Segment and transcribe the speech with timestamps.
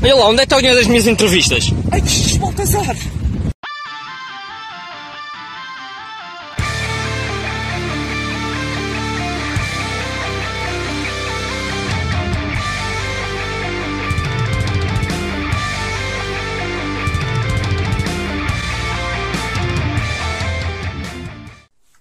[0.00, 1.64] Olha lá, onde é que está o dinheiro das minhas entrevistas?
[1.90, 2.00] Ai,
[2.38, 2.96] Baltazar!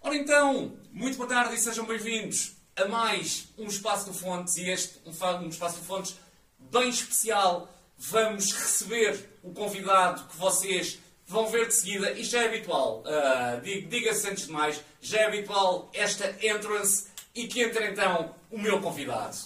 [0.04, 4.70] Ora então, muito boa tarde e sejam bem-vindos a mais um Espaço do Fontes e
[4.70, 5.09] este um,
[5.43, 6.16] um Espaço do Fontes
[6.71, 7.68] bem especial.
[8.00, 12.12] Vamos receber o convidado que vocês vão ver de seguida.
[12.12, 17.08] Isto já é habitual, ah, diga- diga-se antes de mais, já é habitual esta entrance
[17.34, 19.38] e que entra então o meu convidado.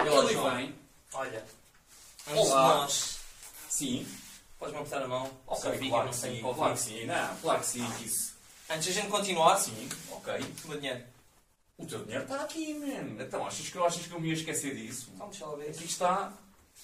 [0.00, 0.56] Olá, Ele João.
[0.56, 0.74] vem,
[1.12, 1.44] Olha,
[2.28, 2.74] antes de Olá.
[2.76, 3.18] nós,
[3.68, 4.06] sim,
[4.58, 5.30] podes-me apertar a mão?
[5.46, 8.36] ok, claro que sim, claro que sim, não, claro que sim, que isso,
[8.70, 10.34] Antes de a gente continuar, sim, ok.
[10.64, 11.02] o meu dinheiro.
[11.78, 13.22] O teu dinheiro está aqui, man.
[13.24, 15.10] Então, achas que eu, achas que eu me ia esquecer disso?
[15.14, 15.70] Então, deixa lá ver.
[15.70, 16.32] Aqui está,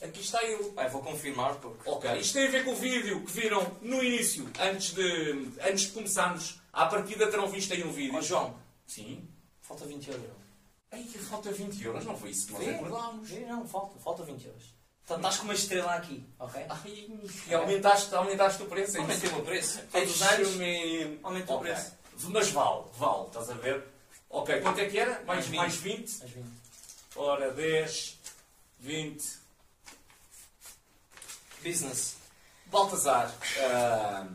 [0.02, 0.70] aqui está ele.
[0.70, 1.88] Vai, vou confirmar porque.
[1.88, 5.84] Ok, isto tem a ver com o vídeo que viram no início, antes de, antes
[5.86, 6.60] de começarmos.
[6.72, 8.16] À partida terão visto aí um vídeo.
[8.16, 9.28] Ó João, Sim.
[9.60, 10.26] falta 20 euros.
[10.90, 13.30] Ai, falta 20 euros, não foi isso que nós acordámos.
[13.30, 14.74] Não, falta, falta 20 euros.
[15.04, 16.64] Então estás com uma estrela aqui, ok?
[16.68, 17.08] Ai,
[17.48, 19.80] e aumentaste, aumentaste o preço, é Aumentei o preço.
[19.92, 20.48] Todos os anos.
[21.22, 21.92] Aumentou o preço.
[22.28, 23.84] Mas vale, vale, estás a ver?
[24.30, 25.22] Ok, quanto é que era?
[25.24, 25.56] Mais, Mais 20.
[25.56, 26.18] mais 20?
[26.22, 26.46] Mas 20.
[27.16, 28.18] Ora, 10,
[28.80, 29.24] 20,
[31.64, 32.16] Business.
[32.66, 34.26] Baltazar, ah,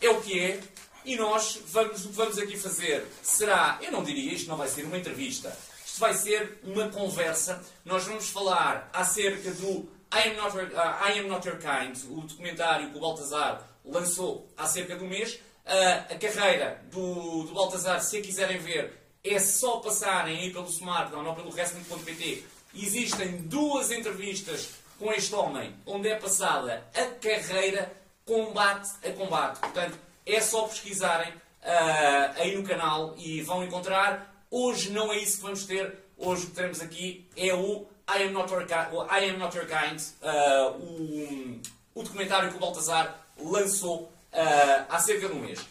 [0.00, 0.60] é o que é,
[1.04, 4.68] e nós vamos, o que vamos aqui fazer será, eu não diria, isto não vai
[4.68, 7.62] ser uma entrevista, isto vai ser uma conversa.
[7.84, 12.20] Nós vamos falar acerca do I Am Not ah, I Am Not Your Kind, o
[12.22, 15.38] documentário que o Baltazar lançou há cerca de um mês.
[15.64, 18.92] Ah, a carreira do, do Baltazar, se a quiserem ver,
[19.24, 22.44] é só passarem aí pelo Smartdown ou pelo Wrestling.pt.
[22.74, 24.70] Existem duas entrevistas
[25.02, 27.92] com este homem, onde é passada a carreira
[28.24, 29.58] combate a combate.
[29.58, 34.32] Portanto, é só pesquisarem ah, aí no canal e vão encontrar.
[34.48, 35.92] Hoje não é isso que vamos ter.
[36.16, 39.66] Hoje o que teremos aqui é o I Am Not Your, I Am Not Your
[39.66, 41.60] Kind, ah, o,
[41.96, 45.66] o documentário que o Baltazar lançou ah, há cerca de um mês.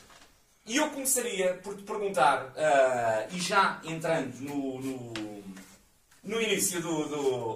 [0.67, 2.53] E eu começaria por te perguntar,
[3.31, 5.43] e já entrando no, no,
[6.23, 7.07] no início do,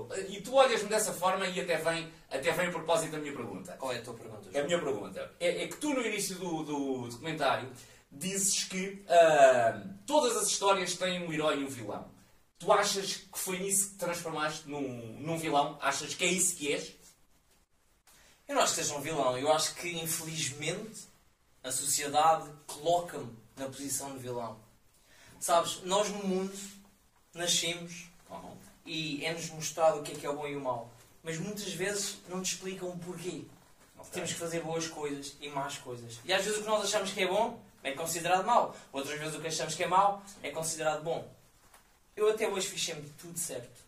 [0.08, 3.34] do- E tu olhas-me dessa forma e até vem, até vem a propósito da minha
[3.36, 3.74] pergunta.
[3.78, 5.32] Qual é a tua pergunta, É a minha pergunta.
[5.40, 7.72] É, é que tu, no início do, do documentário,
[8.12, 12.10] dizes que ah, todas as histórias têm um herói e um vilão.
[12.58, 15.78] Tu achas que foi nisso que te transformaste num, num vilão?
[15.82, 16.96] Achas que é isso que és?
[18.48, 19.38] Eu não acho que seja um vilão.
[19.38, 21.02] Eu acho que, infelizmente,
[21.64, 24.60] a sociedade coloca-me na posição de vilão.
[25.40, 26.54] Sabes, nós no mundo
[27.34, 28.06] nascemos
[28.86, 30.92] e é-nos mostrado o que é que é o bom e o mau.
[31.24, 33.46] Mas muitas vezes não te explicam o porquê.
[34.12, 36.20] Temos que fazer boas coisas e más coisas.
[36.24, 38.76] E às vezes o que nós achamos que é bom é considerado mau.
[38.94, 41.28] Outras vezes o que achamos que é mau é considerado bom.
[42.16, 43.84] Eu até hoje fiz sempre tudo certo.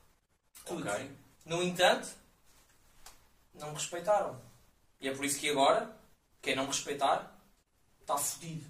[0.66, 0.90] Tudo.
[0.90, 1.12] Ok.
[1.46, 2.10] No entanto,
[3.54, 4.42] não me respeitaram.
[5.00, 5.96] E é por isso que agora,
[6.42, 7.32] quem não me respeitar,
[8.02, 8.66] está fodido.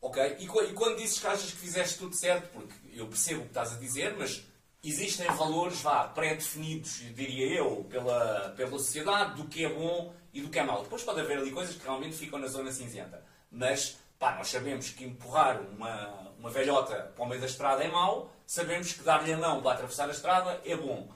[0.00, 3.42] Ok, e, e quando dizes que achas que fizeste tudo certo, porque eu percebo o
[3.42, 4.44] que estás a dizer, mas
[4.82, 10.48] existem valores, vá, pré-definidos, diria eu, pela, pela sociedade, do que é bom e do
[10.48, 10.82] que é mau.
[10.82, 13.24] Depois pode haver ali coisas que realmente ficam na zona cinzenta.
[13.50, 16.08] Mas, pá, nós sabemos que empurrar uma,
[16.38, 19.72] uma velhota para o meio da estrada é mau, sabemos que dar-lhe a mão para
[19.72, 21.08] atravessar a estrada é bom.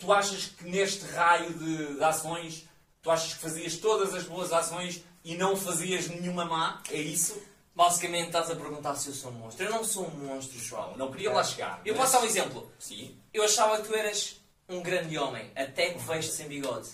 [0.00, 2.68] Tu achas que neste raio de, de ações,
[3.00, 6.82] tu achas que fazias todas as boas ações e não fazias nenhuma má?
[6.90, 7.40] É isso?
[7.76, 9.66] Basicamente estás a perguntar se eu sou um monstro.
[9.66, 10.96] Eu não sou um monstro, João.
[10.96, 11.82] Não queria lá chegar.
[11.84, 12.72] Eu mas- posso dar um exemplo.
[12.78, 13.14] Sim.
[13.34, 16.88] Eu achava que tu eras um grande homem, até que vejo sem bigode.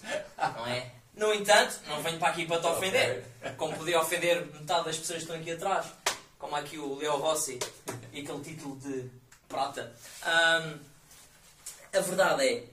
[0.56, 0.90] Não é?
[1.14, 3.24] No entanto, não venho para aqui para te ofender.
[3.56, 5.86] Como podia ofender metade das pessoas que estão aqui atrás.
[6.36, 7.60] Como aqui o Leo Rossi
[8.12, 9.08] e aquele título de
[9.48, 9.94] prata.
[10.24, 10.80] Ahm,
[11.94, 12.64] a verdade é,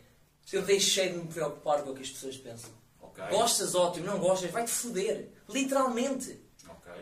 [0.52, 2.72] eu deixei de me preocupar com o que as pessoas pensam.
[3.02, 3.24] Ok.
[3.30, 4.08] Gostas, ótimo.
[4.08, 5.30] Não gostas, vai-te foder.
[5.48, 6.49] Literalmente.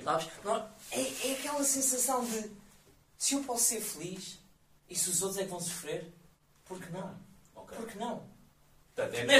[0.04, 0.28] Sabes?
[0.92, 2.52] É, é aquela sensação de
[3.18, 4.40] se eu posso ser feliz
[4.90, 6.12] e se os outros é que vão sofrer,
[6.66, 7.16] por que não?
[7.56, 7.78] Ok.
[7.78, 8.24] Por que não?
[8.96, 9.38] Portanto, é, Não é,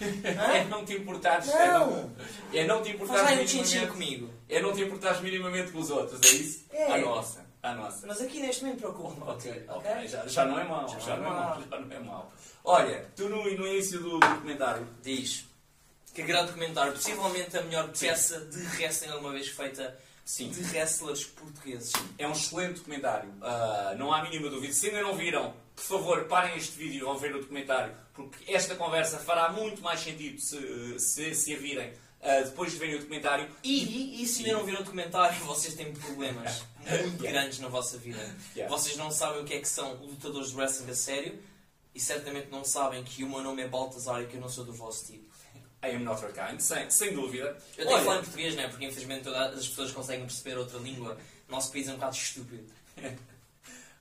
[0.60, 1.48] é não te importares.
[1.48, 2.10] É não,
[2.52, 3.92] é não te Faz importares um tchim-tchim minimamente.
[3.92, 4.30] comigo.
[4.48, 6.64] É não te importares minimamente com os outros, é isso?
[6.70, 6.92] É.
[6.92, 7.44] A nossa.
[7.62, 8.06] A nossa.
[8.06, 10.08] Mas aqui neste momento preocupa-me Ok, contigo, ok.
[10.08, 10.88] Já, já não é mau.
[10.88, 11.60] Já Já, não é é mau.
[11.60, 12.32] Já não é mau.
[12.64, 15.44] Olha, tu no, no início do documentário Diz
[16.20, 20.50] que grande documentário, possivelmente a melhor peça de wrestling alguma vez feita Sim.
[20.50, 21.92] de wrestlers portugueses.
[22.18, 24.72] É um excelente documentário, ah, não há mínima dúvida.
[24.72, 28.52] Se ainda não viram, por favor, parem este vídeo e vão ver o documentário, porque
[28.52, 31.92] esta conversa fará muito mais sentido se, se, se a virem
[32.22, 33.48] ah, depois de verem o documentário.
[33.64, 37.30] E, e se ainda não viram o documentário, vocês têm problemas muito Yeah.
[37.30, 38.18] grandes na vossa vida.
[38.54, 38.74] Yeah.
[38.74, 41.38] Vocês não sabem o que é que são lutadores de wrestling a sério
[41.94, 44.64] e certamente não sabem que o meu nome é Baltazar e que eu não sou
[44.64, 45.29] do vosso tipo.
[45.82, 47.56] I am not your kind, sem, sem dúvida.
[47.76, 48.68] Eu tenho que falar em português, não é?
[48.68, 51.16] Porque infelizmente todas as pessoas conseguem perceber outra língua.
[51.48, 52.64] O nosso país é um bocado estúpido.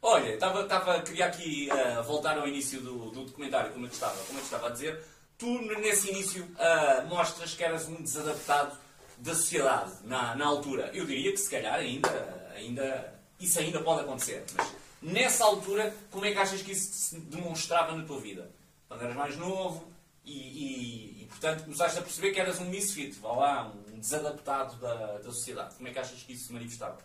[0.01, 3.93] Olha, estava, estava, queria aqui ah, voltar ao início do, do documentário, como eu te
[3.93, 5.03] estava, como eu estava a dizer.
[5.37, 5.47] Tu,
[5.79, 8.77] nesse início, ah, mostras que eras um desadaptado
[9.17, 10.89] da sociedade na, na altura.
[10.93, 14.45] Eu diria que, se calhar, ainda, ainda, isso ainda pode acontecer.
[14.55, 14.67] Mas,
[15.01, 18.49] nessa altura, como é que achas que isso se demonstrava na tua vida?
[18.87, 19.91] Quando eras mais novo
[20.25, 25.17] e, e, portanto, começaste a perceber que eras um misfit, vá lá, um desadaptado da,
[25.19, 25.75] da sociedade.
[25.75, 26.99] Como é que achas que isso se manifestava?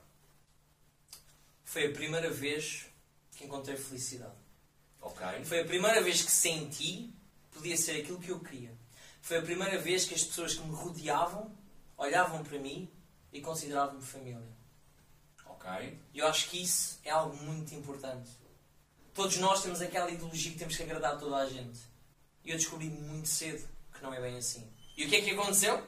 [1.64, 2.86] Foi a primeira vez
[3.36, 4.34] que encontrei felicidade.
[5.00, 5.26] Ok.
[5.44, 7.12] Foi a primeira vez que senti
[7.52, 8.72] podia ser aquilo que eu queria.
[9.22, 11.50] Foi a primeira vez que as pessoas que me rodeavam
[11.96, 12.90] olhavam para mim
[13.32, 14.42] e consideravam-me família.
[15.46, 15.98] Ok.
[16.12, 18.30] E eu acho que isso é algo muito importante.
[19.14, 21.80] Todos nós temos aquela ideologia que temos que agradar a toda a gente.
[22.44, 24.70] E eu descobri muito cedo que não é bem assim.
[24.96, 25.82] E o que é que aconteceu?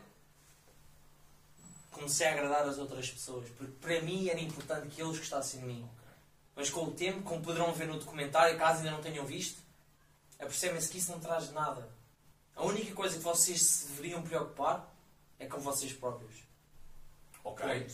[1.91, 3.49] Comecei a agradar as outras pessoas.
[3.50, 5.88] Porque para mim era importante que eles gostassem de mim.
[6.55, 9.61] Mas com o tempo, como poderão ver no documentário, caso ainda não tenham visto,
[10.38, 11.88] apercebem-se que isso não traz nada.
[12.55, 14.91] A única coisa que vocês se deveriam preocupar
[15.38, 16.35] é com vocês próprios.
[17.44, 17.87] Ok.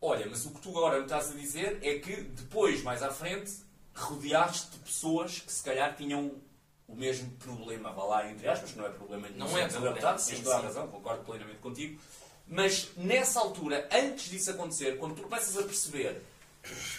[0.00, 3.10] Olha, mas o que tu agora me estás a dizer é que depois, mais à
[3.10, 3.52] frente,
[3.94, 6.34] rodeaste de pessoas que se calhar tinham
[6.92, 9.94] o mesmo problema, vá lá, entre aspas, que não é problema nenhum, Não é problema,
[9.96, 12.00] desadaptado, sim, tens toda a razão, concordo plenamente contigo.
[12.46, 16.20] Mas nessa altura, antes disso acontecer, quando tu começas a perceber,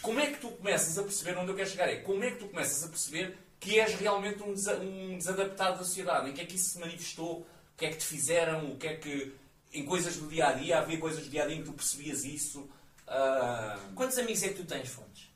[0.01, 1.89] como é que tu começas a perceber onde eu quero chegar?
[1.89, 5.77] É como é que tu começas a perceber que és realmente um, desa- um desadaptado
[5.77, 6.29] da sociedade?
[6.29, 7.39] Em que é que isso se manifestou?
[7.41, 7.45] O
[7.77, 8.71] que é que te fizeram?
[8.71, 9.35] O que é que.
[9.73, 11.73] Em coisas do dia a dia, havia coisas do dia a dia em que tu
[11.73, 12.69] percebias isso?
[13.07, 15.30] Ah, Quantos amigos é que tu tens, Fontes?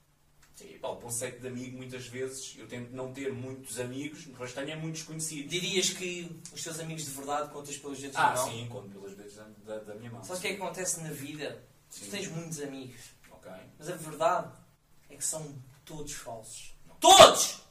[0.56, 4.54] Sim, pá, o conceito de amigo, muitas vezes, eu tento não ter muitos amigos, mas
[4.54, 5.52] tenho é muitos conhecidos.
[5.52, 8.50] Dirias que os teus amigos de verdade contas pelos dedos Ah, da mão?
[8.50, 10.24] sim, conto pelas vezes da, da, da minha mão.
[10.24, 11.64] Sabes o que é que acontece na vida?
[11.90, 12.06] Sim.
[12.06, 14.52] Tu tens muitos amigos, Ok, mas a verdade
[15.10, 15.56] é que são
[15.86, 16.74] todos falsos.
[17.00, 17.62] Todos!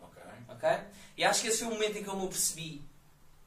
[0.00, 0.22] ok.
[0.48, 0.68] Ok?
[1.16, 2.82] E acho que esse foi o momento em que eu me percebi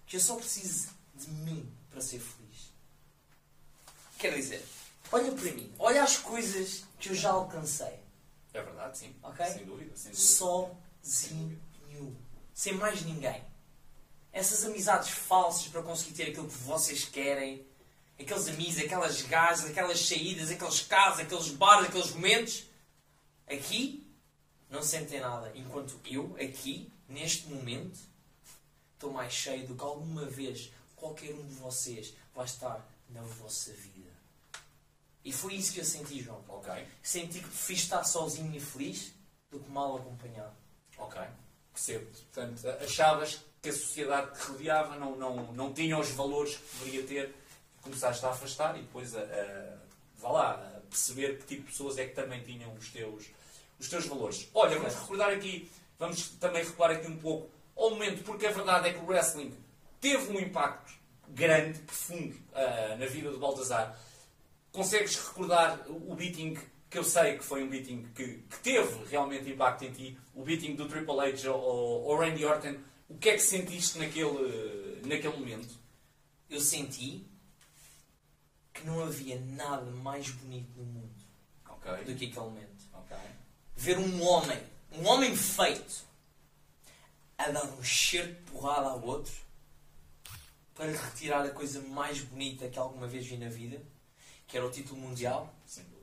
[0.06, 2.72] que eu só preciso de mim para ser feliz.
[4.20, 4.64] Quer dizer,
[5.12, 8.01] olha para mim, olha as coisas que eu já alcancei.
[8.54, 9.16] É verdade, sim.
[9.24, 9.46] Ok?
[9.46, 10.28] Sem dúvida, sem dúvida.
[11.04, 11.62] Sozinho.
[12.54, 13.44] Sem mais ninguém.
[14.32, 17.66] Essas amizades falsas para conseguir ter aquilo que vocês querem.
[18.20, 22.66] Aqueles amigos, aquelas gajas, aquelas saídas, aqueles casos, aqueles bares, aqueles momentos.
[23.48, 24.08] Aqui
[24.70, 25.52] não sentem nada.
[25.56, 28.00] Enquanto eu, aqui, neste momento,
[28.94, 33.74] estou mais cheio do que alguma vez qualquer um de vocês vai estar na vossa
[33.74, 33.91] vida.
[35.24, 36.44] E foi isso que eu senti, João.
[36.48, 36.72] Ok,
[37.04, 39.14] Senti que prefiro estar sozinho e feliz
[39.50, 40.54] do que mal acompanhado.
[40.98, 41.22] ok.
[41.74, 42.06] Percebo.
[42.34, 46.78] Portanto, achavas que a sociedade que te rodeava não, não, não tinha os valores que
[46.78, 47.36] deveria ter.
[47.82, 49.78] Começaste a afastar e depois a, a,
[50.18, 53.26] vá lá, a perceber que tipo de pessoas é que também tinham os teus,
[53.80, 54.50] os teus valores.
[54.54, 58.90] Olha, vamos recordar aqui, vamos também recuar aqui um pouco ao momento, porque a verdade
[58.90, 59.56] é que o wrestling
[60.00, 60.94] teve um impacto
[61.30, 63.98] grande, profundo ah, na vida do Baltazar.
[64.72, 66.58] Consegues recordar o beating
[66.90, 70.44] que eu sei que foi um beating que, que teve realmente impacto em ti, o
[70.44, 72.76] beating do Triple H ou, ou Randy Orton,
[73.08, 75.74] o que é que sentiste naquele, naquele momento?
[76.50, 77.26] Eu senti
[78.74, 81.14] que não havia nada mais bonito no mundo
[81.66, 82.86] do Ok, que aquele momento.
[82.94, 83.18] ok.
[83.76, 84.60] Ver um homem,
[84.92, 86.04] um homem feito,
[87.38, 89.34] a dar um cheiro de porrada ao outro
[90.76, 93.82] para retirar a coisa mais bonita que alguma vez vi na vida,
[94.52, 95.52] que era o título mundial.
[95.66, 96.02] Sem dúvida.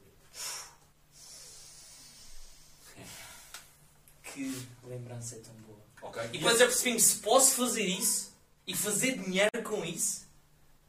[4.25, 5.78] Que lembrança é tão boa.
[6.00, 6.23] Ok.
[6.33, 8.35] E depois eu percebi-me, se posso fazer isso
[8.67, 10.26] e fazer dinheiro com isso,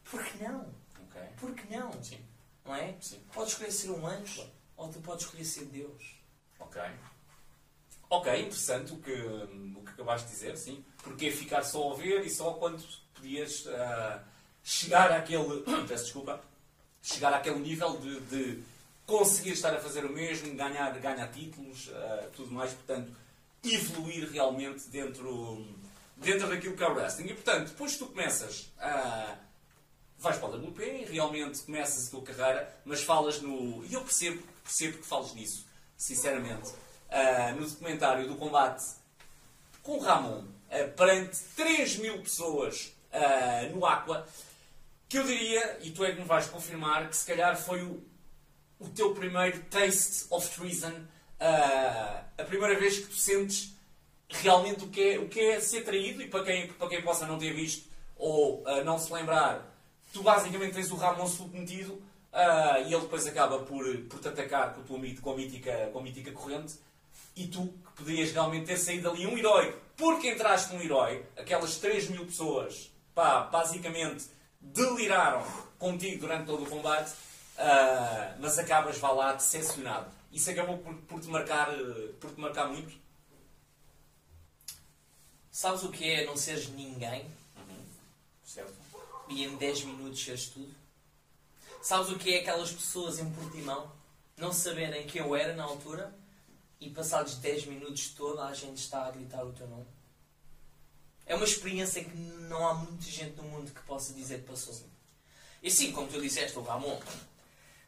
[0.09, 0.73] por que não?
[1.03, 1.21] Ok.
[1.37, 1.91] Por que não?
[2.01, 2.19] Sim,
[2.63, 2.95] Não é?
[3.01, 3.19] sim.
[3.33, 6.15] Podes escolher ser um anjo ou tu podes escolher ser Deus.
[6.59, 6.81] Ok.
[8.09, 10.83] Ok, interessante o que, o que acabaste de dizer, sim.
[11.03, 14.23] Porque ficar só a ver e só quando podias ah,
[14.63, 15.61] chegar àquele.
[15.87, 16.41] Peço desculpa.
[17.01, 18.63] Chegar àquele nível de, de
[19.05, 23.11] conseguir estar a fazer o mesmo, ganhar, ganhar títulos, ah, tudo mais, portanto,
[23.63, 25.65] evoluir realmente dentro,
[26.15, 27.27] dentro daquilo que é o wrestling.
[27.27, 29.35] E portanto, depois tu começas a
[30.19, 33.83] vais para a WP e realmente começas a tua carreira, mas falas no.
[33.85, 35.65] E eu percebo, percebo que fales nisso,
[35.97, 36.71] sinceramente.
[37.09, 38.83] Ah, no documentário do combate
[39.81, 42.93] com o Ramon, ah, perante 3 mil pessoas
[43.73, 44.27] no Aqua,
[45.09, 47.99] que eu diria, e tu é que me vais confirmar, que se calhar foi o,
[48.79, 50.93] o teu primeiro taste of treason,
[51.39, 53.73] ah, a primeira vez que tu sentes
[54.29, 57.25] realmente o que é, o que é ser traído, e para quem, para quem possa
[57.25, 59.75] não ter visto ou ah, não se lembrar,
[60.13, 61.99] tu basicamente tens o Ramon submetido
[62.31, 65.99] ah, e ele depois acaba por, por te atacar com tua, com, a mítica, com
[65.99, 66.75] a mítica corrente
[67.35, 69.75] e tu que podias realmente ter saído ali um herói.
[69.97, 74.25] Porque entraste um herói, aquelas 3 mil pessoas pá, basicamente
[74.59, 75.43] deliraram
[75.77, 77.13] contigo durante todo o combate,
[77.57, 80.11] ah, mas acabas, vá lá, decepcionado.
[80.31, 81.69] Isso acabou por, por, te marcar,
[82.19, 82.95] por te marcar muito.
[85.51, 87.25] Sabes o que é não seres ninguém
[88.45, 88.73] Certo?
[89.27, 90.73] e em 10 minutos seres tudo?
[91.81, 93.91] Sabes o que é aquelas pessoas em Portimão
[94.37, 96.13] não saberem quem eu era na altura
[96.79, 99.85] e passados 10 minutos toda a gente está a gritar o teu nome?
[101.29, 104.75] É uma experiência que não há muita gente no mundo que possa dizer que passou.
[105.61, 106.99] E sim, como tu disseste, o Ramon.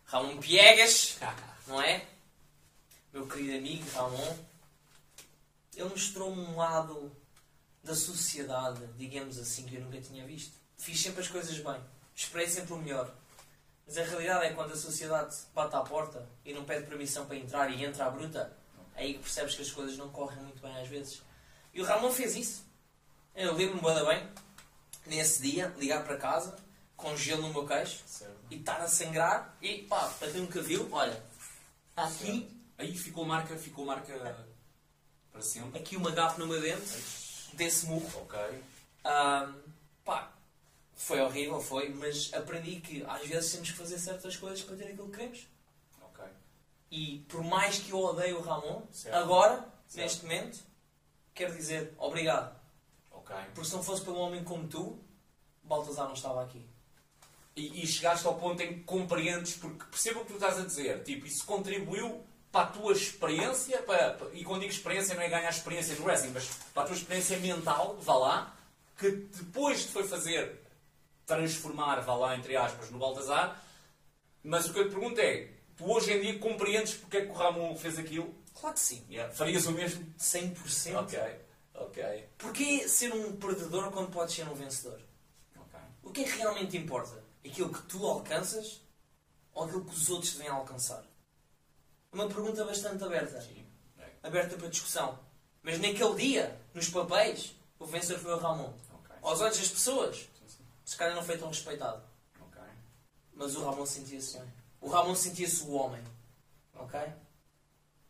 [0.05, 1.17] Ramon Piegas,
[1.65, 2.05] não é?
[3.11, 4.37] Meu querido amigo Ramon.
[5.75, 7.11] Ele mostrou-me um lado
[7.83, 10.53] da sociedade, digamos assim, que eu nunca tinha visto.
[10.77, 11.81] Fiz sempre as coisas bem.
[12.15, 13.11] Esperei sempre o melhor.
[13.87, 17.37] Mas a realidade é quando a sociedade bate à porta e não pede permissão para
[17.37, 18.55] entrar e entra à bruta,
[18.93, 21.23] aí que percebes que as coisas não correm muito bem às vezes.
[21.73, 22.70] E o Ramon fez isso.
[23.35, 24.29] Eu lembro-me da bem,
[25.05, 26.55] nesse dia, ligar para casa,
[26.95, 28.35] com gelo no meu queixo, Certo.
[28.49, 31.21] e estar a sangrar, e pá, para quem nunca viu, olha,
[31.95, 34.11] aqui, Aí ficou marca, ficou marca
[35.31, 35.79] para sempre.
[35.79, 36.97] aqui uma gafe no meu dente,
[37.53, 38.21] desse murro.
[38.23, 38.39] Ok.
[39.03, 39.53] Ahm,
[40.03, 40.31] pá,
[40.95, 44.85] foi horrível, foi, mas aprendi que às vezes temos que fazer certas coisas para ter
[44.85, 45.47] aquilo que queremos.
[46.01, 46.25] Ok.
[46.89, 49.15] E por mais que eu odeie o Ramon, Certo.
[49.15, 49.57] agora,
[49.87, 49.97] Certo.
[49.97, 50.59] neste momento,
[51.35, 52.59] quero dizer obrigado.
[53.31, 53.45] Ok.
[53.53, 54.99] Porque se não fosse pelo homem como tu,
[55.63, 56.65] Baltazar não estava aqui.
[57.55, 60.65] E, e chegaste ao ponto em que compreendes, porque percebo o que tu estás a
[60.65, 65.21] dizer, tipo, isso contribuiu para a tua experiência, para, para- e quando digo experiência não
[65.21, 68.55] é ganhar experiência no wrestling, mas para a tua experiência mental, vá lá,
[68.97, 70.61] que depois te foi fazer
[71.25, 73.61] transformar, vá lá, entre aspas, no Baltazar,
[74.43, 77.31] mas o que eu te pergunto é, tu hoje em dia compreendes porque é que
[77.31, 78.33] o Ramon fez aquilo?
[78.59, 79.05] Claro que sim.
[79.09, 79.33] Yeah.
[79.33, 80.05] Farias o mesmo?
[80.19, 80.95] 100%.
[80.97, 81.19] Ok,
[81.85, 84.99] ok, Porquê ser um perdedor quando podes ser um vencedor?
[85.55, 85.79] ok.
[86.03, 87.21] O que é que realmente importa?
[87.45, 88.81] Aquilo que tu alcanças
[89.53, 91.03] ou aquilo que os outros devem alcançar?
[92.11, 93.41] Uma pergunta bastante aberta.
[93.41, 93.65] Sim.
[93.99, 94.09] É.
[94.23, 95.17] Aberta para discussão.
[95.63, 98.73] Mas naquele dia, nos papéis, o vencedor foi o Ramon.
[98.93, 99.15] Ok.
[99.21, 100.63] Aos olhos das pessoas, Sim, sim.
[100.83, 102.03] se calhar não foi tão respeitado.
[102.41, 102.61] Ok.
[103.33, 104.53] Mas o Ramon sentia-se bem.
[104.81, 106.03] O Ramon sentia-se o homem.
[106.75, 106.99] Ok?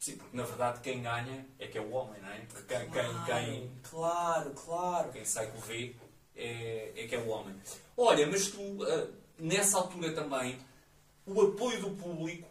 [0.02, 2.40] Sim, porque na verdade quem ganha é que é o homem, não é?
[2.40, 5.12] Porque Quem, quem, quem, Claro, claro.
[5.12, 5.96] quem sai V
[6.36, 7.56] é, é que é o homem.
[7.96, 10.58] Olha, mas tu, ah, nessa altura também,
[11.24, 12.50] o apoio do público,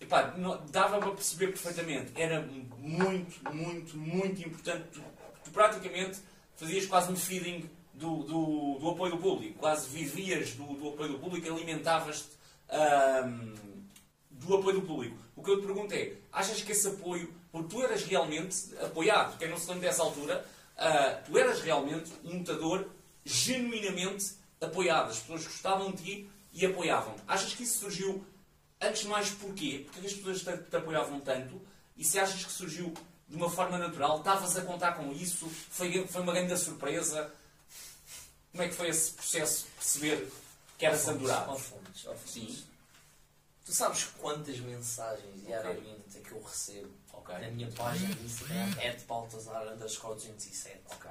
[0.00, 2.40] epá, não- dava para perceber perfeitamente, era
[2.78, 4.84] muito, muito, muito importante.
[4.92, 5.02] Tu,
[5.42, 6.20] tu praticamente
[6.54, 11.14] fazias quase um feeding do, do, do apoio do público, quase vivias do, do apoio
[11.14, 12.36] do público, alimentavas-te
[12.70, 13.52] ahm,
[14.30, 15.23] do apoio do público.
[15.36, 19.36] O que eu te pergunto é, achas que esse apoio, porque tu eras realmente apoiado,
[19.38, 20.44] quem não se lembra dessa altura,
[20.76, 22.88] ah, tu eras realmente um lutador
[23.24, 25.10] genuinamente apoiado.
[25.10, 27.22] As pessoas gostavam de ti e apoiavam-te.
[27.26, 28.24] Achas que isso surgiu,
[28.80, 29.82] antes de mais, porquê?
[29.84, 31.60] Porque as pessoas te, te apoiavam tanto
[31.96, 32.92] e se achas que surgiu
[33.28, 37.32] de uma forma natural, estavas a contar com isso, foi, foi uma grande surpresa.
[38.52, 40.32] Como é que foi esse processo de perceber
[40.78, 41.50] que era Sandurado?
[41.50, 42.32] Ao Fontes, ao Fontes.
[42.32, 42.64] Sim.
[43.64, 47.34] Tu sabes quantas mensagens diariamente é que eu recebo Ok.
[47.38, 50.80] na minha página do Instagram é de Baltazar underscore 207.
[50.90, 51.10] Ok.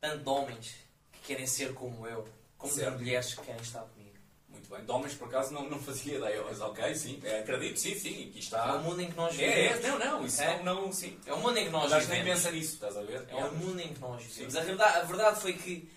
[0.00, 0.74] Tanto de homens
[1.12, 2.92] que querem ser como eu, como Certo.
[2.96, 4.12] de mulheres que querem estar comigo.
[4.48, 4.84] Muito bem.
[4.84, 7.20] De homens, por acaso, não, não fazia ideia, mas ok, sim.
[7.24, 8.28] É, acredito, sim, sim.
[8.28, 8.74] Aqui É está.
[8.76, 10.00] o mundo em que nós É, é, vivemos.
[10.00, 10.62] não, não, isso É?
[10.62, 11.18] não, não, sim.
[11.26, 12.42] É o mundo em que nós Nós nem vivemos.
[12.42, 13.24] pensa nisso, estás a ver?
[13.28, 14.56] É o mundo em que nós vivemos.
[14.56, 15.90] A verdade, a verdade foi que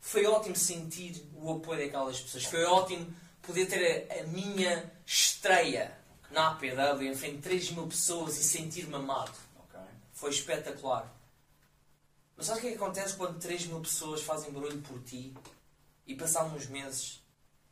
[0.00, 2.44] foi ótimo sentir o apoio daquelas pessoas.
[2.44, 5.98] Foi ótimo poder ter a, a minha estreia
[6.30, 9.36] na APW em frente de 3 mil pessoas e sentir-me amado.
[9.56, 9.80] Ok.
[10.12, 11.12] Foi espetacular.
[12.36, 15.34] Mas sabe o que é que acontece quando 3 mil pessoas fazem barulho por ti
[16.06, 17.20] e passados uns meses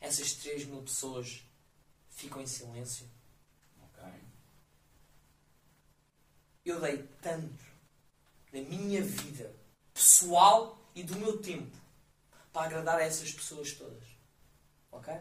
[0.00, 1.44] essas 3 mil pessoas
[2.10, 3.08] ficam em silêncio?
[3.84, 4.12] Ok.
[6.64, 7.64] Eu dei tanto
[8.52, 9.54] da minha vida
[9.94, 11.76] pessoal e do meu tempo
[12.52, 14.04] para agradar a essas pessoas todas.
[14.90, 15.14] Ok?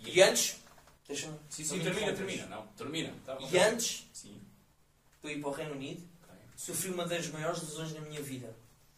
[0.00, 0.60] E antes,
[1.06, 1.38] deixa-me.
[1.50, 2.46] Sim, sim, termina, termina.
[2.46, 3.14] Não, termina.
[3.24, 4.40] Tá, E antes Sim,
[5.22, 6.34] de eu ir para o Reino Unido, ok.
[6.56, 8.54] sofri uma das maiores lesões na minha vida.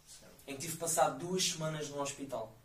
[0.06, 0.34] Certo.
[0.46, 2.56] Em que tive passado duas semanas no hospital.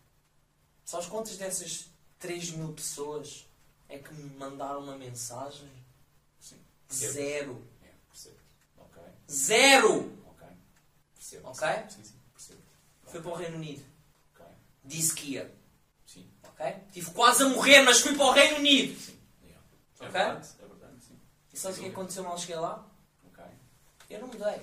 [0.85, 1.85] Sabes quantas dessas
[2.19, 3.45] 3 mil pessoas
[3.87, 5.69] é que me mandaram uma mensagem?
[6.39, 6.57] Sim.
[6.91, 7.63] Zero.
[7.83, 8.35] É, percebo.
[8.77, 10.19] Ok, Zero!
[10.25, 10.47] ok.
[11.15, 11.47] Percebo.
[11.49, 11.67] Ok?
[11.89, 12.61] Sim, sim, percebo.
[13.05, 13.83] Fui para o Reino Unido.
[14.33, 14.45] Ok,
[14.83, 15.53] Disse que ia.
[16.05, 16.65] sim, Ok?
[16.91, 18.99] Tive quase a morrer, mas fui para o Reino Unido.
[18.99, 19.18] sim.
[19.99, 20.11] É Ok?
[20.11, 21.19] verdade, é verdade, sim.
[21.53, 22.85] E sabes o que aconteceu mal cheguei lá?
[23.25, 23.43] Ok.
[24.09, 24.61] Eu não mudei.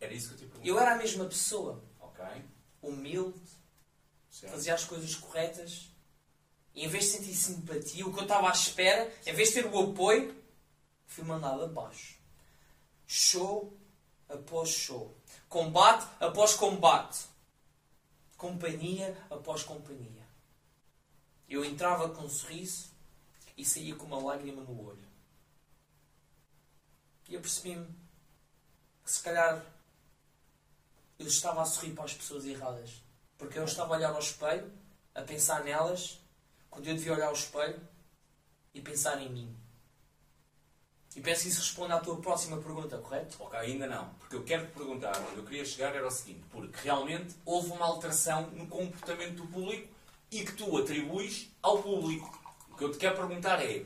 [0.00, 0.70] Era isso que eu te perguntei.
[0.70, 1.82] Eu era a mesma pessoa.
[2.00, 2.24] Ok,
[2.82, 3.40] Humilde,
[4.30, 4.52] certo.
[4.52, 5.90] fazia as coisas corretas.
[6.74, 9.54] E em vez de sentir simpatia, o que eu estava à espera, em vez de
[9.62, 10.34] ter o apoio,
[11.06, 12.18] fui mandado abaixo.
[13.06, 13.76] Show
[14.28, 15.16] após show.
[15.48, 17.26] Combate após combate.
[18.36, 20.22] Companhia após companhia.
[21.48, 22.88] Eu entrava com um sorriso
[23.56, 25.04] e saía com uma lágrima no olho.
[27.28, 27.86] E eu percebi-me
[29.04, 29.64] que se calhar
[31.18, 33.02] eu estava a sorrir para as pessoas erradas.
[33.38, 34.70] Porque eu estava a olhar ao espelho,
[35.14, 36.20] a pensar nelas,
[36.70, 37.80] quando eu devia olhar ao espelho
[38.72, 39.56] e pensar em mim.
[41.16, 43.36] E penso que isso responde à tua próxima pergunta, correto?
[43.40, 44.12] Ok, ainda não.
[44.14, 47.70] Porque eu quero te perguntar, onde eu queria chegar era o seguinte, porque realmente houve
[47.70, 49.88] uma alteração no comportamento do público
[50.30, 52.43] e que tu atribuis ao público.
[52.74, 53.84] O que eu te quero perguntar é,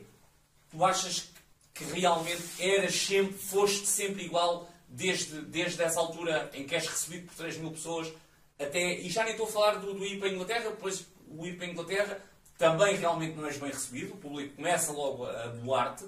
[0.70, 1.28] tu achas
[1.74, 7.26] que realmente eras sempre, foste sempre igual desde, desde essa altura em que és recebido
[7.26, 8.10] por 3 mil pessoas
[8.58, 11.46] até, e já nem estou a falar do, do ir para a Inglaterra, depois o
[11.46, 12.18] ir para a Inglaterra
[12.56, 16.06] também realmente não és bem recebido, o público começa logo a doar-te,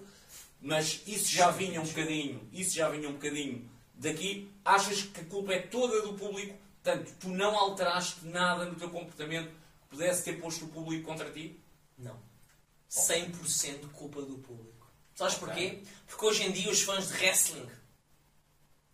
[0.59, 4.51] mas isso já vinha um bocadinho, isso já vinha um bocadinho daqui.
[4.65, 6.59] Achas que a culpa é toda do público?
[6.83, 11.31] Portanto, tu não alteraste nada no teu comportamento que pudesse ter posto o público contra
[11.31, 11.61] ti?
[11.99, 12.30] Não.
[12.90, 14.90] 100% culpa do público.
[15.14, 15.82] Sabes porquê?
[16.06, 17.68] Porque hoje em dia os fãs de wrestling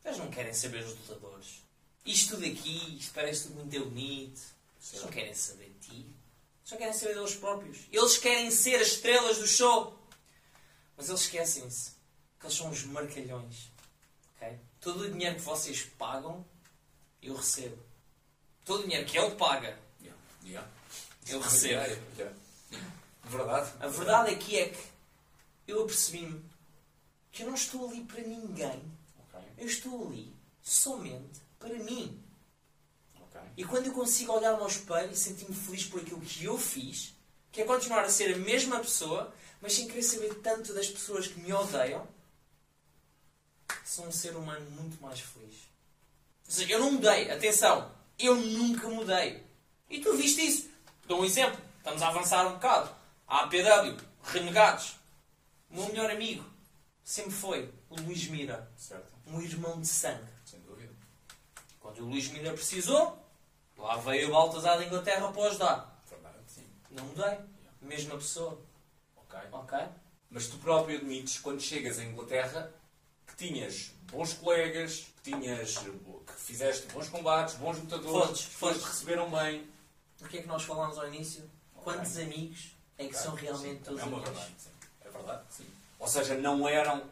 [0.06, 1.64] eles não querem saber os lutadores.
[2.04, 4.40] Isto tudo aqui, isto parece tudo muito bonito.
[4.92, 6.06] Eles não querem saber de ti.
[6.62, 7.78] Só querem saber deles próprios.
[7.90, 9.98] Eles querem ser as estrelas do show.
[10.96, 11.90] Mas eles esquecem-se
[12.38, 13.72] que eles são os marcalhões.
[14.36, 14.58] ok?
[14.80, 16.46] Todo o dinheiro que vocês pagam,
[17.20, 17.76] eu recebo.
[18.64, 20.22] Todo o dinheiro que ele paga, Yeah.
[20.44, 20.70] Yeah.
[21.26, 21.82] eu recebo.
[22.16, 22.34] Yeah.
[23.26, 23.72] Verdade?
[23.80, 24.78] A verdade aqui é que
[25.66, 26.44] eu apercebi-me
[27.32, 28.82] que eu não estou ali para ninguém.
[29.18, 32.18] Ok, Eu estou ali somente para mim.
[33.20, 33.40] ok.
[33.56, 37.14] E quando eu consigo olhar-me ao espelho e sentir-me feliz por aquilo que eu fiz,
[37.52, 41.26] que é continuar a ser a mesma pessoa, mas sem querer saber tanto das pessoas
[41.26, 42.06] que me odeiam,
[43.84, 45.56] sou um ser humano muito mais feliz.
[46.46, 47.30] Ou seja, eu não mudei.
[47.30, 49.42] Atenção, eu nunca mudei.
[49.90, 50.68] E tu viste isso.
[51.06, 51.60] Dou um exemplo.
[51.78, 52.94] Estamos a avançar um bocado.
[53.26, 54.96] A APW, Renegados.
[55.70, 56.44] O meu melhor amigo
[57.02, 60.24] sempre foi o Luís Mira, Certo, um irmão de sangue.
[60.44, 60.92] sem dúvida.
[61.80, 63.18] Quando o Luís Mira precisou,
[63.76, 66.02] lá veio o Baltazar da Inglaterra para o ajudar.
[66.08, 66.66] Verdade, sim.
[66.90, 67.38] Não mudei.
[67.80, 68.60] Mesma pessoa.
[69.16, 69.38] Ok.
[69.52, 69.78] Ok?
[70.30, 72.72] Mas tu próprio admites, quando chegas à Inglaterra,
[73.26, 79.30] que tinhas bons colegas, que tinhas que fizeste bons combates, bons lutadores, que te receberam
[79.30, 79.68] bem.
[80.18, 81.48] Porque é que nós falámos ao início?
[81.74, 81.84] Ok.
[81.92, 84.24] Quantos amigos é que Ok, são realmente sim, todos é amigos?
[84.24, 84.70] verdade, sim.
[85.04, 85.66] É verdade, sim.
[85.98, 87.02] Ou seja, não eram.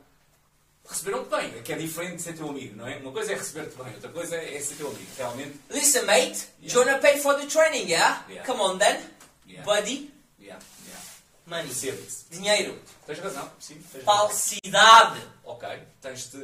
[0.87, 2.97] Receberam-te bem, que é diferente de ser teu amigo, não é?
[2.99, 5.11] Uma coisa é receber-te bem, outra coisa é ser teu amigo.
[5.17, 5.59] Realmente.
[5.71, 6.47] Listen, mate.
[6.61, 8.23] You wanna pay for the training, yeah?
[8.29, 8.47] Yeah.
[8.47, 9.03] Come on then.
[9.47, 9.65] Yeah.
[9.65, 10.13] Buddy.
[10.39, 11.01] Yeah, yeah.
[11.47, 11.69] Money.
[11.69, 12.25] Percebo-te.
[12.31, 12.79] Dinheiro.
[13.07, 13.81] Tens razão, sim.
[13.93, 14.29] Tens razão.
[14.29, 15.27] Falsidade.
[15.45, 15.69] Ok,
[16.03, 16.37] tens-te.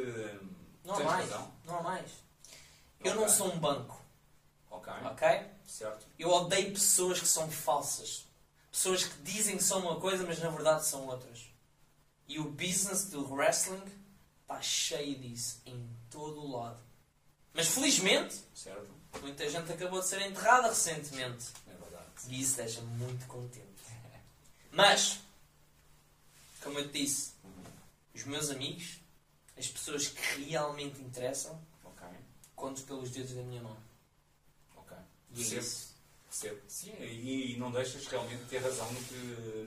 [0.85, 1.31] Não há tens mais.
[1.31, 1.53] razão.
[1.67, 2.11] Não há mais.
[3.05, 3.21] Eu Ok.
[3.21, 4.01] não sou um banco.
[4.71, 5.29] Ok, Ok?
[5.67, 6.07] certo.
[6.19, 8.25] Eu odeio pessoas que são falsas.
[8.81, 11.51] Pessoas que dizem que são uma coisa, mas na verdade são outras.
[12.27, 13.83] E o business do wrestling
[14.41, 16.81] está cheio disso em todo o lado.
[17.53, 18.91] Mas felizmente, Certo.
[19.21, 21.49] muita gente acabou de ser enterrada recentemente.
[21.67, 22.07] É verdade.
[22.31, 23.67] E isso deixa-me muito contente.
[24.73, 25.21] Mas,
[26.63, 27.33] como eu te disse,
[28.15, 28.99] os meus amigos,
[29.59, 32.09] as pessoas que realmente interessam, Ok,
[32.57, 33.77] conto pelos dedos da minha mão.
[34.75, 34.97] ok.
[35.35, 35.90] E é isso.
[36.31, 39.15] Sim, e não deixas realmente ter razão no que,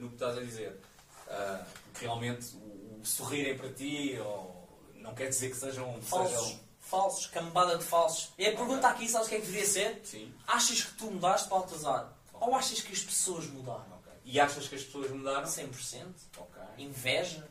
[0.02, 0.80] no que estás a dizer.
[1.28, 6.02] Ah, porque realmente o, o sorrirem para ti ou, não quer dizer que sejam.
[6.02, 6.40] Falsos.
[6.48, 7.28] sejam Falsos.
[7.28, 8.30] Cambada de falsos.
[8.38, 10.02] E a pergunta aqui, sabes o que é que deveria ser?
[10.04, 10.34] sim.
[10.48, 12.14] Achas que tu mudaste para Altazar?
[12.34, 13.86] Ou achas que as pessoas mudaram?
[13.98, 14.12] ok.
[14.26, 15.48] E achas que as pessoas mudaram?
[15.48, 16.06] 100%.
[16.38, 16.62] Ok.
[16.78, 17.48] Inveja,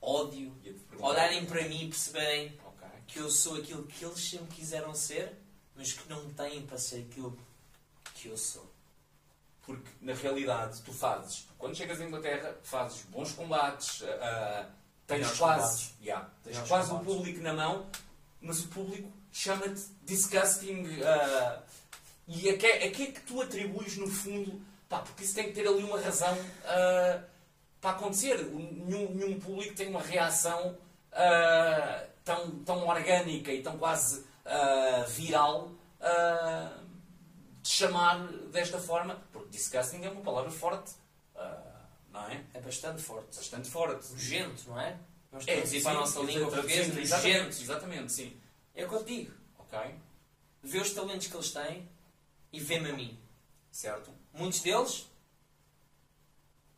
[0.00, 0.54] ódio,
[0.98, 2.88] olharem para mim e perceberem Ok.
[3.06, 5.32] que eu sou aquilo que eles sempre quiseram ser,
[5.76, 7.42] mas que não têm para ser aquilo que
[8.28, 8.70] eu sou.
[9.64, 14.66] Porque, na realidade, tu fazes, quando chegas à Inglaterra, fazes bons combates, ah,
[15.06, 17.86] tens Melhores quase, yeah, tens Melhores quase o público na mão,
[18.40, 20.84] mas o público chama-te disgusting.
[21.04, 21.62] ah,
[22.26, 25.46] e a que, a que é que tu atribuis, no fundo, pá, porque isso tem
[25.46, 27.22] que ter ali uma razão ah,
[27.80, 28.44] para acontecer.
[28.44, 30.76] Nenhum, nenhum público tem uma reação
[32.24, 34.24] tão, tão orgânica e tão quase
[35.08, 36.81] viral de
[37.62, 40.92] chamar desta forma, porque disgusting é uma palavra forte,
[41.36, 42.44] ah, não é?
[42.54, 43.36] É bastante forte.
[43.36, 44.10] Bastante forte.
[44.12, 44.98] Nojento, não é?
[45.30, 47.62] Vamos É, traduzir para a nossa sim, língua portuguesa, exatamente, nojento.
[47.62, 48.40] exatamente, sim.
[48.74, 49.34] É o que eu te digo.
[49.58, 49.78] Ok,
[50.64, 51.88] Vê os talentos que eles têm
[52.52, 53.18] e vê-me a mim.
[53.70, 54.12] certo.
[54.34, 55.06] Muitos deles,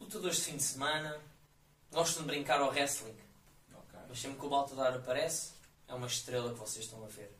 [0.01, 1.20] lutadores de fim de semana,
[1.92, 3.16] gostam de brincar ao wrestling.
[3.73, 3.99] Ok.
[4.09, 5.53] Mas sempre que o Baltadar aparece,
[5.88, 7.31] é uma estrela que vocês estão a ver.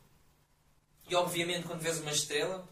[1.09, 2.67] E obviamente, quando vês uma estrela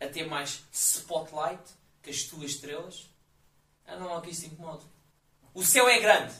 [0.00, 1.62] a ter mais spotlight
[2.02, 3.08] que as tuas estrelas,
[3.86, 4.84] é normal que isso te incomode.
[5.52, 6.32] O céu é grande,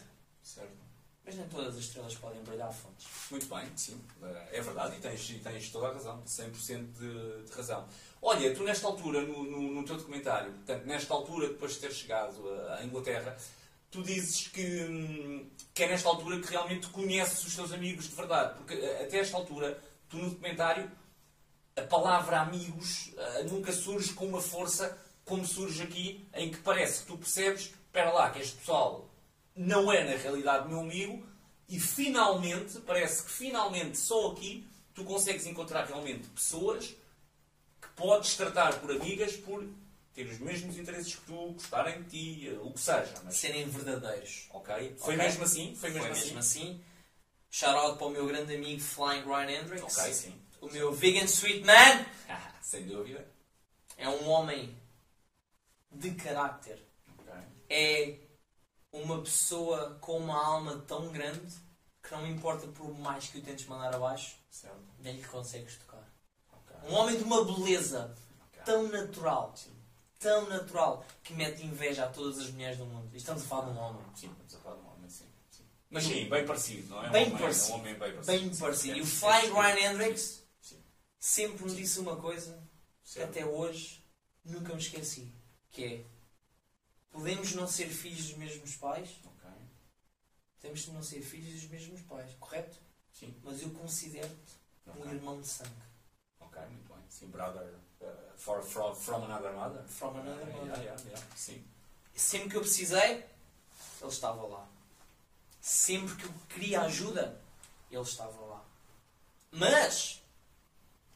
[0.42, 0.72] Certo.
[1.24, 3.06] mas nem todas as estrelas podem brilhar fontes.
[3.30, 4.00] Muito bem, sim,
[4.52, 7.86] é verdade e tens, e tens toda a razão, 100% de, de razão.
[8.22, 11.92] Olha, tu nesta altura, no, no, no teu documentário, portanto, nesta altura, depois de ter
[11.92, 13.36] chegado à- à Inglaterra,
[13.90, 18.14] tu dizes que, hum, que é nesta altura que realmente conheces os teus amigos de
[18.14, 20.90] verdade, porque eh, até esta altura, tu no documentário,
[21.76, 27.00] a palavra amigos eh, nunca surge com uma força como surge aqui, em que parece
[27.00, 29.08] que tu percebes, espera lá, que este pessoal
[29.54, 31.24] não é na realidade meu amigo,
[31.68, 36.86] e finalmente, parece que finalmente só aqui tu consegues encontrar realmente pessoas
[37.80, 39.64] que podes tratar por amigas por
[40.12, 43.14] ter os mesmos interesses que tu, gostarem de ti, eh, o que seja.
[43.24, 44.48] Mas, Serem verdadeiros.
[44.50, 44.96] ok?
[44.98, 45.26] Foi Ok.
[45.26, 45.76] mesmo assim?
[45.76, 46.24] Foi mesmo Foi assim?
[46.24, 46.80] mesmo assim.
[47.50, 49.96] Shout out para o meu grande amigo Flying Ryan Hendricks.
[49.98, 50.34] Ok, sim.
[50.60, 53.26] O meu vegan sweet man Ah, sem dúvida.
[53.96, 54.76] é um homem
[55.90, 56.78] de carácter.
[57.18, 57.32] Ok.
[57.68, 58.18] É
[58.92, 61.54] uma pessoa com uma alma tão grande
[62.02, 64.76] que não importa por mais que o tentes mandar abaixo, Certo.
[64.98, 66.04] nem lhe consegues tocar.
[66.52, 66.76] Ok.
[66.90, 68.14] Um homem de uma beleza
[68.48, 68.62] Ok.
[68.64, 69.54] tão natural,
[70.18, 73.08] tão natural, que mete inveja a todas as mulheres do mundo.
[73.12, 74.02] E estamos a falar de um homem.
[74.14, 75.26] Sim, estamos a falar de um homem, sim.
[75.50, 75.64] sim.
[75.90, 77.08] Mas sim, bem parecido, não é?
[77.08, 77.72] Um Bem homem- parecido.
[77.72, 78.26] Um homem bem parecido.
[78.26, 78.96] Bem Sim, parecido.
[78.98, 80.39] E o sim, Flying sim, Ryan sim, Hendricks sim,
[81.20, 82.60] sempre me disse uma coisa
[83.04, 84.02] que até hoje
[84.44, 85.32] nunca me esqueci.
[85.70, 86.04] Que é,
[87.12, 89.50] podemos não ser filhos dos mesmos pais, Ok.
[90.56, 92.78] podemos não ser filhos dos mesmos pais, correto?
[93.12, 93.38] Sim.
[93.44, 94.54] Mas eu considero-te
[94.86, 95.12] um Ok.
[95.12, 95.70] irmão de sangue.
[96.40, 97.04] Ok, muito bem.
[97.08, 98.06] Sim, brother uh,
[98.36, 99.84] for, from, from another mother.
[99.86, 100.84] From another Yeah, mother.
[100.84, 101.62] yeah, yeah, Sim.
[102.16, 103.24] Sempre que eu precisei,
[104.00, 104.68] ele estava lá.
[105.60, 107.40] Sempre que eu queria ajuda,
[107.90, 108.64] ele estava lá.
[109.52, 110.19] Mas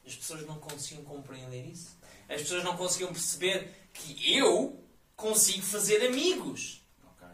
[0.05, 1.97] as pessoas não conseguiam compreender isso.
[2.29, 4.83] As pessoas não conseguiam perceber que eu
[5.15, 6.81] consigo fazer amigos.
[7.03, 7.27] Ok.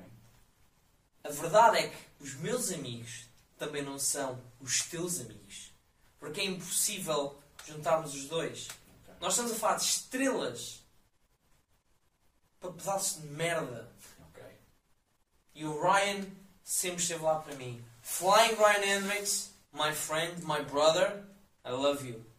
[1.24, 3.26] A verdade é que os meus amigos
[3.58, 5.72] também não são os teus amigos.
[6.20, 8.68] Porque é impossível juntarmos os dois.
[9.02, 9.16] ok.
[9.20, 10.82] Nós estamos a falar de estrelas
[12.60, 13.92] para pedaços de merda.
[14.30, 14.44] Ok.
[15.56, 16.26] E o Ryan
[16.64, 17.84] sempre esteve lá para mim.
[18.02, 21.24] Flying Ryan Hendricks, my friend, my brother,
[21.66, 22.31] I love you.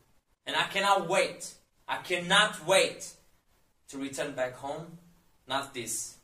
[0.46, 1.54] And I cannot wait.
[1.86, 3.10] I cannot wait
[3.88, 4.98] to return back home.
[5.46, 6.16] Not this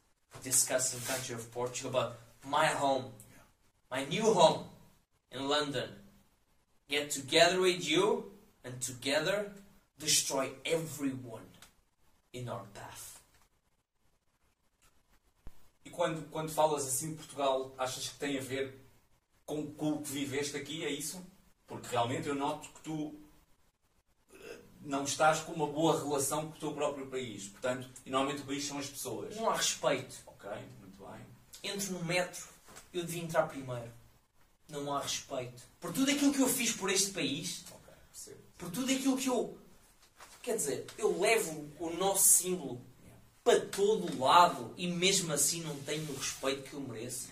[0.42, 3.06] disgusting country of Portugal, but my home.
[3.90, 4.64] My new home
[5.32, 5.88] in London.
[6.88, 8.32] Get together with you
[8.64, 9.52] and together
[9.98, 11.46] destroy everyone
[12.32, 13.20] in our path.
[15.84, 18.74] E quando, quando falas assim de Portugal, achas que tem a ver
[19.44, 20.84] com, com o que viveste aqui?
[20.84, 21.24] É isso?
[21.66, 23.14] Porque realmente eu noto que tu
[24.82, 27.48] não estás com uma boa relação com o teu próprio país.
[27.48, 29.36] Portanto, e normalmente o país são as pessoas.
[29.36, 30.16] Não há respeito.
[30.26, 31.26] Ok, muito bem.
[31.72, 32.46] entro no metro,
[32.92, 33.90] eu devia entrar primeiro.
[34.68, 35.62] Não há respeito.
[35.80, 37.64] Por tudo aquilo que eu fiz por este país,
[38.12, 38.40] percebo.
[38.58, 39.56] por tudo aquilo que eu.
[40.42, 45.62] Quer dizer, eu levo o nosso símbolo Yeah, para todo o lado e mesmo assim
[45.62, 47.28] não tenho o respeito que eu mereço.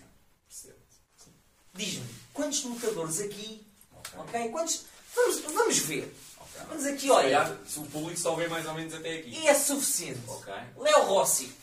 [0.47, 0.77] percebo.
[1.17, 1.31] Sim.
[1.73, 4.19] Diz-me, quantos lutadores aqui, Ok.
[4.19, 4.49] ok?
[4.49, 4.85] Quantos.
[5.15, 6.13] Vamos, vamos ver.
[6.67, 7.57] Vamos aqui, Se olha.
[7.67, 9.29] se o público só vê mais ou menos até aqui.
[9.29, 10.21] E é suficiente.
[10.27, 10.53] Ok.
[10.77, 11.53] Léo Rossi,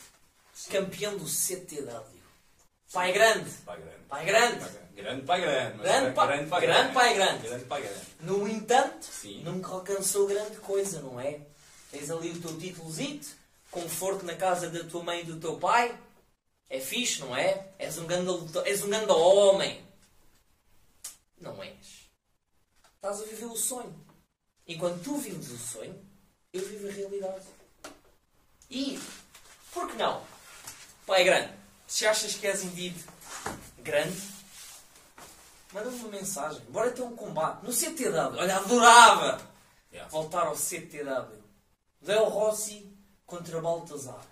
[0.70, 2.22] campeão do CTW.
[2.92, 3.50] Pai grande.
[3.66, 3.98] Pai grande.
[4.08, 4.58] Pai grande.
[4.58, 4.84] Pai grande.
[4.94, 5.76] Grande pai grande.
[5.78, 6.94] mas Grande pa- grande pai grande grande.
[6.94, 7.42] pai grande.
[7.48, 8.00] Grande pai grande.
[8.20, 9.42] No entanto, Sim.
[9.42, 11.40] nunca alcançou grande coisa, não é?
[11.90, 13.26] Tens ali o teu títulozito,
[13.72, 15.98] conforto na casa da tua mãe e do teu pai.
[16.70, 17.68] É fixe, não é?
[17.78, 18.30] És um grande,
[18.64, 19.84] és um grande homem.
[21.40, 22.08] Não és.
[22.96, 23.94] Estás a viver o sonho.
[24.66, 25.94] Enquanto tu vives o sonho,
[26.52, 27.44] eu vivo a realidade.
[28.70, 28.98] E
[29.72, 30.22] Por que não?
[31.06, 31.52] Pai grande,
[31.86, 32.96] se achas que és indeed
[33.78, 34.16] grande,
[35.72, 36.60] manda-me uma mensagem.
[36.68, 38.38] Bora ter um combate no CTW.
[38.38, 39.54] Olha, adorava
[39.92, 40.10] Yeah.
[40.10, 41.40] voltar ao CTW.
[42.02, 42.92] Leo Rossi
[43.26, 44.24] contra Baltazar.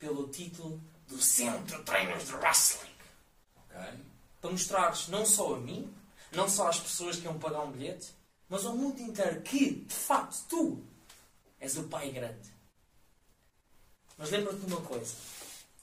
[0.00, 2.90] Pelo título do Centro de Treinos de Wrestling.
[3.56, 3.80] Ok.
[4.40, 5.94] Para mostrares não só a mim,
[6.32, 8.12] não só às pessoas que iam pagar um bilhete,
[8.48, 10.86] mas ao mundo inteiro que, de facto, tu
[11.58, 12.52] és o pai grande.
[14.16, 15.14] Mas lembra-te de uma coisa,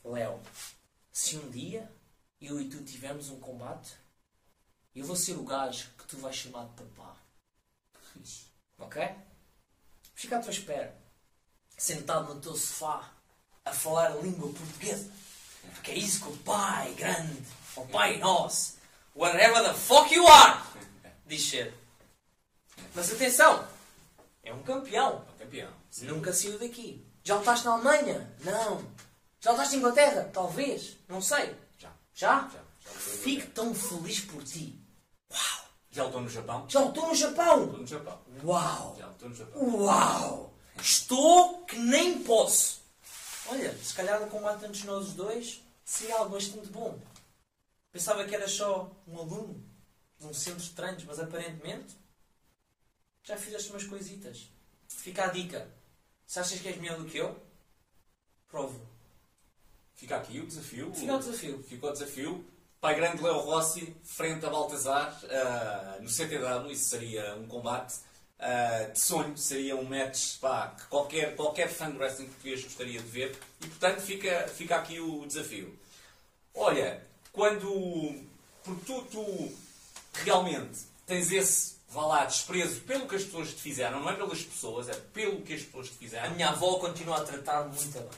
[0.03, 0.39] Léo.
[1.11, 1.91] Se um dia
[2.41, 3.93] eu e tu tivermos um combate,
[4.95, 7.15] eu vou ser o gajo que tu vais chamar de papá.
[8.77, 9.15] Ok?
[10.15, 10.95] Fica à tua espera.
[11.77, 13.11] Sentado no teu sofá,
[13.65, 15.11] a falar a língua portuguesa.
[15.73, 17.43] Porque é isso que o pai grande,
[17.75, 18.77] o pai nosso,
[19.15, 20.61] whatever the fuck you are,
[21.25, 21.82] diz ser.
[22.95, 23.67] Mas atenção,
[24.43, 25.25] é um campeão.
[25.39, 25.71] Campeão.
[25.89, 26.05] Sim.
[26.05, 27.05] Nunca saiu daqui.
[27.23, 28.31] Já lutaste na Alemanha?
[28.43, 28.83] Não.
[29.39, 30.29] Já lutaste na Inglaterra?
[30.31, 30.97] Talvez.
[31.07, 31.55] Não sei.
[31.77, 31.91] Já.
[32.13, 32.49] Já?
[32.53, 32.59] Já.
[32.83, 34.79] Já Fico tão feliz por ti.
[35.31, 35.65] Uau!
[35.89, 36.65] Já lutou no Japão?
[36.69, 37.59] Já lutou no Japão?
[37.61, 38.19] Lutou no Japão.
[38.43, 38.95] Uau!
[38.99, 39.75] Já lutou no Japão.
[39.75, 40.53] Uau!
[40.77, 42.81] Estou que nem posso.
[43.47, 46.99] Olha, se calhar o combate entre nós dois seria algo bastante bom.
[47.91, 49.63] Pensava que era só um aluno
[50.19, 51.95] de um centro de treinos, mas aparentemente
[53.23, 54.49] já fizeste umas coisitas.
[54.87, 55.67] Fica a dica.
[56.25, 57.41] Se achas que és melhor do que eu,
[58.47, 58.79] prova.
[59.95, 60.93] Fica aqui o desafio.
[60.93, 61.63] Fica o desafio.
[61.63, 62.45] Fica o desafio.
[62.81, 67.95] Pai grande Leo Rossi, frente a Baltazar, ah, no CTW, isso seria um combate
[68.37, 72.99] ah, de sonho, seria um match pá, que qualquer, qualquer fã de wrestling português gostaria
[72.99, 75.79] de ver e, portanto, fica, fica aqui o desafio.
[76.53, 78.21] Olha, quando.
[78.65, 79.53] Porque tu, tu
[80.25, 84.41] realmente tens esse, vá lá, desprezo pelo que as pessoas te fizeram, não é pelas
[84.41, 86.31] pessoas, é pelo que as pessoas te A fizeram.
[86.31, 88.09] minha avó continua a tratar-me muito bem.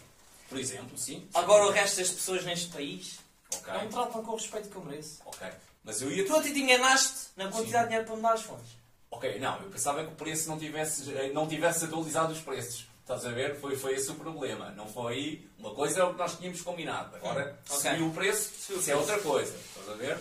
[0.49, 1.27] Por exemplo, sim.
[1.33, 3.19] Agora o resto das pessoas neste país
[3.53, 3.73] Ok.
[3.73, 5.19] não me tratam com o respeito que eu mereço.
[5.25, 5.47] Ok.
[5.83, 8.33] Mas eu ia Tu a ti te enganaste na quantidade de dinheiro para me dar
[8.33, 8.71] as fontes.
[9.11, 12.88] Ok, não, eu pensava que o preço não tivesse, não tivesse atualizado os preços.
[13.01, 13.59] Estás a ver?
[13.59, 14.71] Foi, foi esse o problema.
[14.71, 15.47] Não foi.
[15.59, 17.15] Uma coisa era o que nós tínhamos combinado.
[17.15, 17.91] Agora, Hum, ok.
[17.91, 19.55] subiu o preço, isso é outra coisa.
[19.55, 20.19] Estás a ver?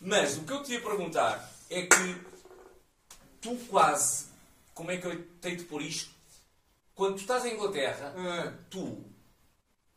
[0.00, 2.16] Mas o que eu te ia perguntar é que
[3.46, 4.26] tu quase.
[4.74, 6.10] Como é que eu tenho de pôr isto?
[6.96, 8.12] Quando tu estás em Inglaterra,
[8.68, 9.04] tu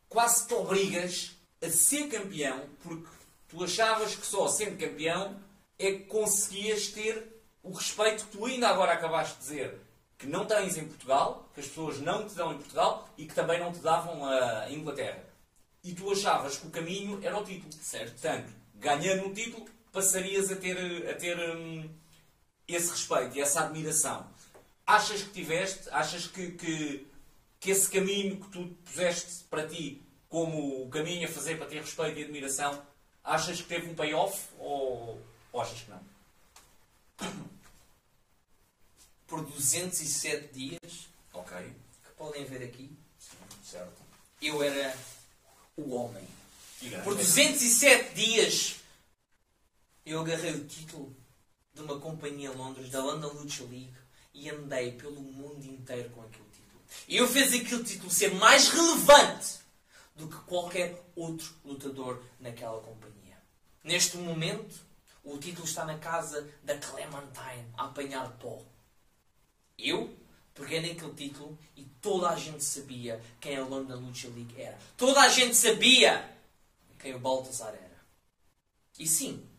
[0.08, 1.32] quase te obrigas
[1.62, 3.10] a ser campeão porque
[3.48, 5.36] tu achavas que só sendo campeão
[5.80, 9.82] é que conseguias ter o respeito que tu ainda agora acabaste de dizer
[10.18, 13.34] que não tens em Portugal, que as pessoas não te dão em Portugal e que
[13.34, 15.24] também não te davam a Inglaterra.
[15.84, 17.72] E tu achavas que o caminho era o título.
[17.74, 18.12] Certo.
[18.12, 21.90] Portanto, ganhando o título, passarias a ter, a ter hum,
[22.76, 24.30] esse respeito e essa admiração.
[24.86, 25.90] Achas que tiveste?
[25.92, 27.08] Achas que, que,
[27.60, 31.82] que esse caminho que tu puseste para ti como o caminho a fazer para ter
[31.82, 32.86] respeito e admiração,
[33.24, 35.20] achas que teve um payoff ou,
[35.52, 36.02] ou achas que não?
[39.28, 41.58] Por 207 dias, Ok.
[42.04, 42.92] que podem ver aqui,
[43.64, 44.02] Certo.
[44.42, 44.96] eu era
[45.78, 46.28] o homem.
[47.04, 48.76] Por 207 dias,
[50.06, 51.16] eu agarrei o título
[51.80, 53.94] de uma companhia Londres, da London Lucha League,
[54.34, 56.82] e andei pelo mundo inteiro com aquele título.
[57.08, 59.60] E eu fiz aquele título ser mais relevante
[60.16, 63.38] do que qualquer outro lutador naquela companhia.
[63.84, 64.76] Neste momento,
[65.24, 68.62] o título está na casa da Clementine a apanhar pó.
[69.78, 70.14] Eu
[70.54, 74.78] peguei naquele título e toda a gente sabia quem a London Lucha League era.
[74.98, 76.38] Toda a gente sabia
[77.00, 78.00] quem o Baltazar era.
[78.98, 79.50] E sim,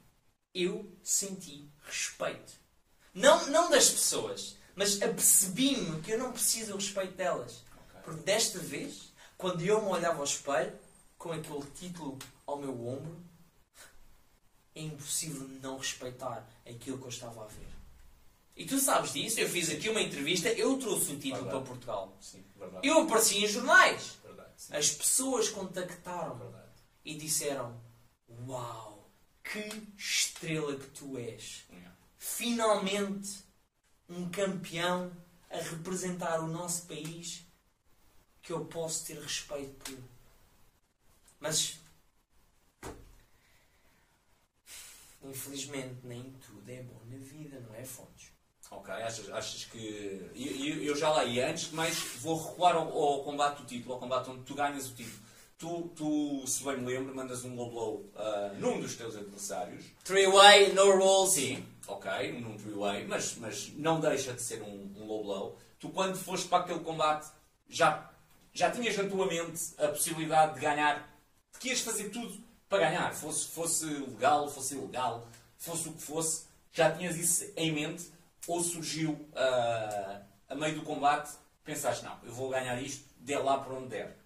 [0.55, 2.53] eu senti respeito.
[3.13, 7.63] Não, não das pessoas, mas apercebi-me que eu não preciso do respeito delas.
[8.05, 10.73] Porque desta vez, quando eu me olhava ao espelho,
[11.19, 13.21] com aquele título ao meu ombro,
[14.75, 17.69] é impossível não respeitar aquilo que eu estava a ver.
[18.57, 21.51] E tu sabes disso, eu fiz aqui uma entrevista, eu trouxe o título Verdade.
[21.51, 22.17] para Portugal.
[22.21, 22.45] Sim.
[22.83, 24.19] Eu apareci em jornais.
[24.23, 24.51] Verdade.
[24.71, 26.73] As pessoas contactaram Verdade.
[27.05, 27.81] e disseram:
[28.47, 29.11] Uau,
[29.43, 29.61] que
[29.97, 31.65] estrela que tu és!
[32.21, 33.45] Finalmente
[34.09, 35.11] um campeão
[35.51, 37.45] a representar o nosso país
[38.43, 39.99] que eu posso ter respeito por.
[41.41, 41.81] Mas
[45.23, 48.31] infelizmente nem tudo é bom na vida, não é Fontes?
[48.71, 49.79] Ok, achas, achas que.
[50.35, 51.51] Eu, eu- eu já lá ia.
[51.51, 54.89] Antes de mais, vou recuar ao, ao combate do título, ao combate onde tu ganhas
[54.89, 55.19] o título.
[55.61, 59.85] Tu, tu se bem me lembro, mandas um low blow ah, num dos teus adversários.
[60.03, 61.35] Three-way, no rules.
[61.35, 65.59] Sim, ok, num three-way, mas, mas não deixa de ser um, um low blow.
[65.79, 67.29] Tu, quando foste para aquele combate,
[67.69, 68.11] já
[68.53, 71.07] já tinhas na tua mente a possibilidade de ganhar,
[71.53, 76.03] de que ias fazer tudo para ganhar, fosse, fosse legal, fosse ilegal, fosse o que
[76.03, 78.11] fosse, já tinhas isso em mente
[78.47, 81.33] ou surgiu uh, a meio do combate,
[81.65, 84.20] pensaste, não, eu vou ganhar isto, dê lá por onde der.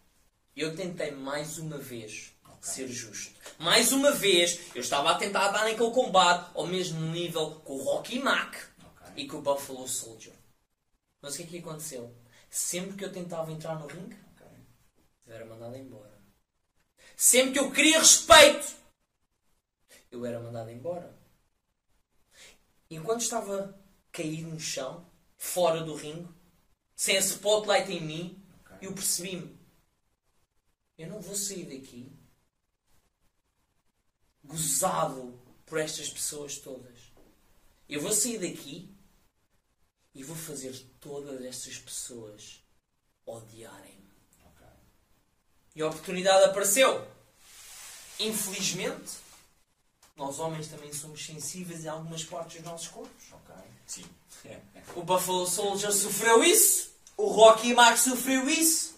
[0.56, 2.58] Eu tentei mais uma vez okay.
[2.62, 3.34] ser justo.
[3.58, 7.82] Mais uma vez, eu estava a tentar dar naquele combate ao mesmo nível com o
[7.82, 9.24] Rocky Mack okay.
[9.24, 10.34] e com o Buffalo Soldier.
[11.20, 12.14] Mas o que é que aconteceu?
[12.48, 14.16] Sempre que eu tentava entrar no ringue,
[15.26, 16.12] eu era mandado embora.
[17.16, 18.74] Sempre que eu queria respeito,
[20.10, 21.16] eu era mandado embora.
[22.90, 23.76] Enquanto estava
[24.12, 25.04] caído no chão,
[25.36, 26.28] fora do ringue,
[26.94, 28.88] sem spotlight em mim, okay.
[28.88, 29.63] eu percebi-me.
[30.96, 32.12] Eu não vou sair daqui
[34.44, 36.98] gozado por estas pessoas todas.
[37.88, 38.94] Eu vou sair daqui
[40.14, 42.62] e vou fazer todas estas pessoas
[43.26, 44.12] odiarem-me.
[44.52, 44.76] Okay.
[45.74, 47.06] E a oportunidade apareceu.
[48.20, 49.12] Infelizmente,
[50.16, 53.32] nós homens também somos sensíveis em algumas partes dos nossos corpos.
[53.32, 53.54] Ok.
[53.86, 54.04] Sim.
[54.94, 56.92] o Buffalo Soldier sofreu isso.
[57.16, 58.93] O Rocky Mark sofreu isso.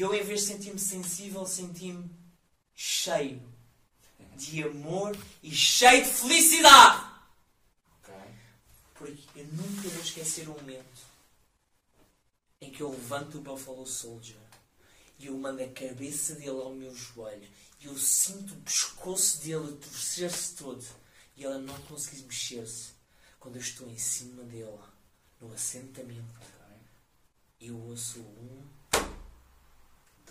[0.00, 2.10] E eu, em vez de sentir-me sensível, senti-me
[2.74, 3.42] cheio
[4.34, 7.04] de amor e cheio de felicidade.
[8.94, 11.02] Porque eu nunca vou esquecer o momento
[12.62, 14.40] em que eu levanto o Buffalo Soldier
[15.18, 17.46] e eu mando a cabeça dele ao meu joelho
[17.78, 20.82] e eu sinto o pescoço dele torcer-se todo
[21.36, 22.92] e ela não conseguir mexer-se
[23.38, 24.80] quando eu estou em cima dele
[25.38, 26.40] no assentamento.
[27.60, 28.79] Eu ouço um,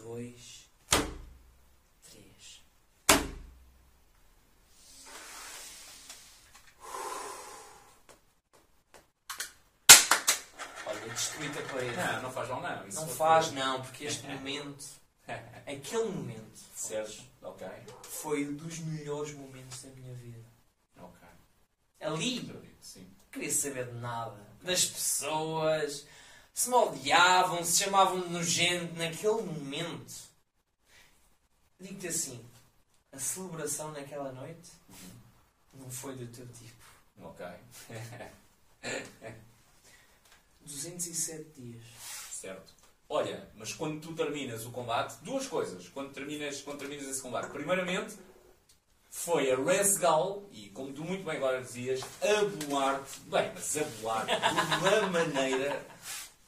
[0.02, 0.70] dois,
[11.20, 11.98] destruir a parede.
[11.98, 12.88] Não, não faz mal não.
[12.88, 14.86] Isso não faz não, porque este momento,
[15.66, 17.68] aquele momento, certo, ok,
[18.04, 20.46] foi um dos melhores momentos da minha vida.
[20.98, 21.28] Ok.
[22.02, 22.64] Ali,
[23.32, 24.48] queria saber de nada.
[24.62, 26.06] Das pessoas,
[26.60, 30.14] se me odiavam, se chamavam de nojento naquele momento.
[31.80, 32.46] Digo-te assim,
[33.14, 34.70] a celebração naquela noite
[35.74, 36.84] não foi do teu tipo.
[37.22, 37.46] Ok.
[40.60, 41.82] 207 dias.
[42.30, 42.74] Certo.
[43.08, 45.88] Olha, mas quando tu terminas o combate, duas coisas.
[45.88, 47.50] Quando terminas, quando terminas esse combate.
[47.52, 48.18] Primeiramente,
[49.10, 53.84] foi a Resgal, e como tu muito bem agora dizias, a boar-te, bem, mas a
[54.02, 55.86] boar-te de uma maneira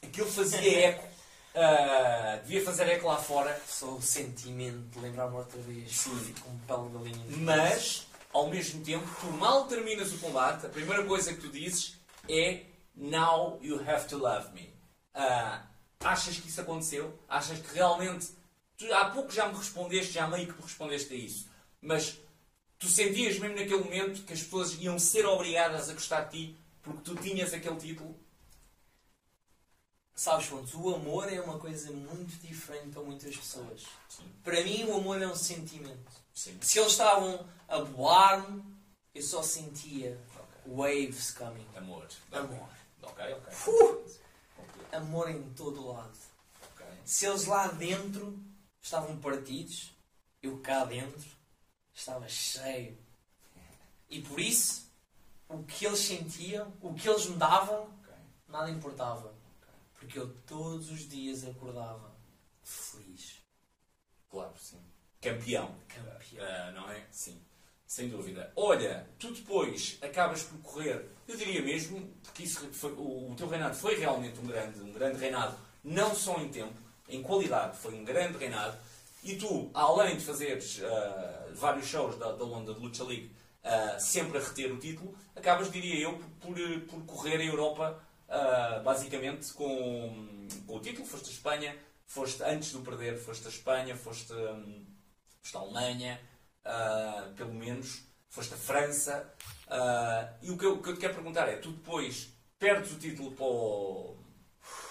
[0.02, 1.12] ele fazia eco.
[1.54, 3.60] Uh, devia fazer eco lá fora.
[3.66, 5.90] Só o sentimento de lembrar-me outra vez.
[5.94, 6.34] Sim.
[6.40, 7.36] Com pele de galinha.
[7.38, 11.98] Mas, ao mesmo tempo, tu mal terminas o combate, a primeira coisa que tu dizes
[12.28, 12.62] é
[12.94, 14.72] Now you have to love me.
[15.14, 15.60] Uh,
[16.00, 17.18] achas que isso aconteceu?
[17.28, 18.28] Achas que realmente.
[18.76, 21.48] Tu, há pouco já me respondeste, já meio que me respondeste a isso.
[21.80, 22.18] Mas
[22.78, 26.56] tu sentias mesmo naquele momento que as pessoas iam ser obrigadas a gostar de ti
[26.82, 28.18] porque tu tinhas aquele título?
[30.14, 33.84] Sabes, Fontes, o amor é uma coisa muito diferente para muitas pessoas.
[34.08, 34.30] Sim.
[34.44, 36.12] Para mim, o amor é um sentimento.
[36.34, 36.58] Sim.
[36.60, 38.62] Se eles estavam a boar-me,
[39.14, 40.72] eu só sentia okay.
[41.06, 41.66] waves coming.
[41.76, 42.06] Amor.
[42.30, 42.68] Amor.
[43.02, 43.72] Ok, ok.
[43.72, 44.04] Uh!
[44.92, 46.16] Amor em todo lado.
[46.74, 46.86] Okay.
[47.04, 48.38] Se eles lá dentro
[48.80, 49.94] estavam partidos,
[50.42, 51.30] eu cá dentro
[51.94, 52.98] estava cheio.
[54.08, 54.90] E por isso,
[55.48, 58.14] o que eles sentiam, o que eles me davam, okay.
[58.46, 59.34] nada importava.
[60.02, 62.12] Porque eu todos os dias acordava
[62.62, 63.40] feliz.
[64.28, 64.80] Claro, sim.
[65.20, 65.76] Campeão.
[65.86, 66.44] Campeão.
[66.44, 67.06] Uh, não é?
[67.12, 67.40] Sim.
[67.86, 68.52] Sem dúvida.
[68.56, 73.46] Olha, tu depois acabas por correr, eu diria mesmo, porque isso foi, o, o teu
[73.46, 76.74] reinado foi realmente um grande, um grande reinado, não só em tempo,
[77.08, 78.76] em qualidade, foi um grande reinado.
[79.22, 83.30] E tu, além de fazeres uh, vários shows da, da London Lucha League,
[83.62, 86.56] uh, sempre a reter o título, acabas, diria eu, por,
[86.88, 88.02] por correr a Europa,
[88.32, 91.06] uh, basicamente, com, com, o título.
[91.06, 94.86] Foste a Espanha, foste, antes de o perder, foste a Espanha, foste, um,
[95.42, 96.20] foste a Alemanha,
[96.64, 99.32] uh, pelo menos, foste a França.
[99.66, 102.92] Uh, e o que, eu, o que eu te quero perguntar é: tu depois perdes
[102.92, 104.16] o título para o,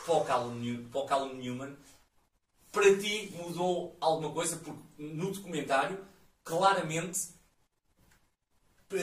[0.06, 1.76] para o, Callum, para o Callum Newman.
[2.72, 4.56] Para ti mudou alguma coisa?
[4.56, 6.06] Porque no documentário,
[6.42, 7.20] claramente,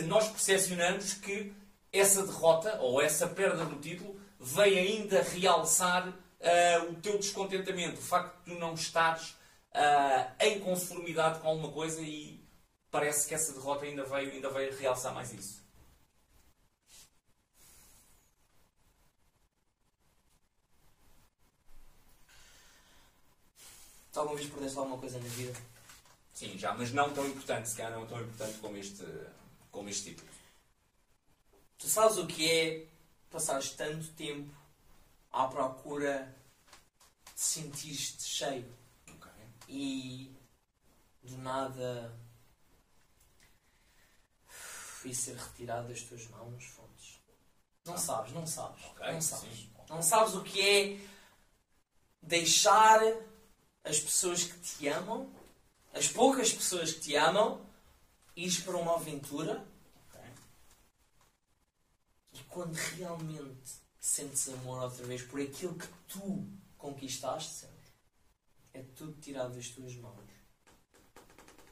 [0.06, 1.54] nós percepcionamos que
[1.92, 8.02] essa derrota ou essa perda do título veio ainda realçar uh, o teu descontentamento, o
[8.02, 9.30] facto de tu não estares
[9.74, 12.40] uh, em conformidade com alguma coisa e
[12.90, 15.66] parece que essa derrota ainda veio, ainda veio realçar mais isso.
[24.14, 25.56] Alguma vez perdeste alguma coisa na vida?
[26.34, 29.04] Sim, já, mas não tão importante, se calhar não tão importante como este,
[29.70, 30.22] como este tipo.
[31.78, 32.87] Tu sabes o que é
[33.30, 34.54] passares tanto tempo
[35.32, 36.34] à procura
[37.34, 38.74] de sentir-te cheio
[39.08, 39.30] Ok.
[39.68, 40.34] e
[41.22, 42.12] do nada
[45.04, 47.18] isso ser retirado das tuas mãos, fontes.
[47.84, 48.84] Não sabes, não sabes.
[48.84, 49.58] Ok, não sabes.
[49.58, 49.70] sim.
[49.88, 51.00] Não sabes o que é
[52.22, 53.00] deixar
[53.84, 55.32] as pessoas que te amam,
[55.94, 57.64] as poucas pessoas que te amam,
[58.36, 59.77] ires para uma aventura e
[62.58, 66.44] quando realmente sentes amor outra vez por aquilo que tu
[66.76, 67.66] conquistaste,
[68.74, 70.18] é tudo tirado das tuas mãos.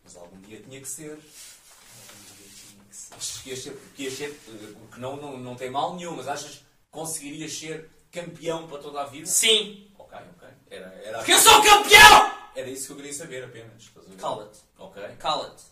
[0.04, 1.10] Mas algum dia tinha que ser.
[1.10, 3.14] Algum dia tinha que ser.
[3.16, 6.14] Achas que ias ser, que ias ser eh, que não, não, não tem mal nenhum,
[6.14, 9.26] mas achas que conseguirias ser campeão para toda a vida?
[9.26, 9.90] Sim!
[9.98, 10.48] Ok, ok.
[10.70, 12.50] Era, era, Porque eu sou campeão!
[12.54, 13.90] era isso que eu queria saber apenas.
[14.20, 15.64] Cala-te, Ok, cala-te.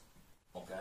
[0.53, 0.75] ok.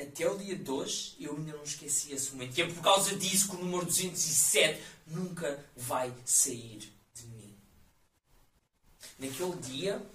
[0.00, 2.56] Até o dia de hoje eu ainda não esqueci esse momento.
[2.56, 7.58] E é por causa disso que o número 207 nunca vai sair de mim.
[9.18, 10.06] Naquele dia.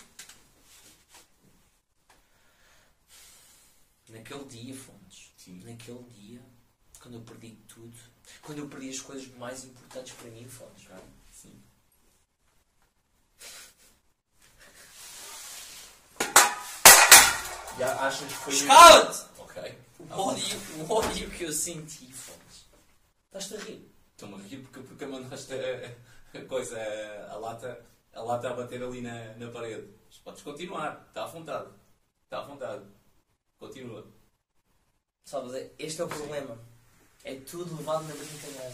[4.07, 5.31] Naquele dia, Fontes.
[5.38, 5.59] Sim.
[5.65, 6.41] Naquele dia,
[7.01, 7.97] quando eu perdi tudo.
[8.41, 10.86] Quando eu perdi as coisas mais importantes para mim, Fontes.
[10.89, 11.61] Ok, sim.
[17.77, 18.65] Já achas que foi.
[18.65, 19.32] Cala-te!
[19.55, 19.77] Ok.
[19.99, 22.65] O ódio, o ódio que eu senti, Fontes.
[23.27, 23.91] Estás-te a rir?
[24.11, 26.79] Estou-me a rir porque, porque mandaste a, a coisa,
[27.29, 29.87] a lata, a lata a bater ali na, na parede.
[30.07, 31.69] Mas podes continuar, está à vontade.
[32.23, 32.83] Está à vontade.
[33.59, 34.05] Continua.
[35.25, 36.57] Sabes, é- este é o problema.
[37.23, 38.73] É tudo levado na brincadeira.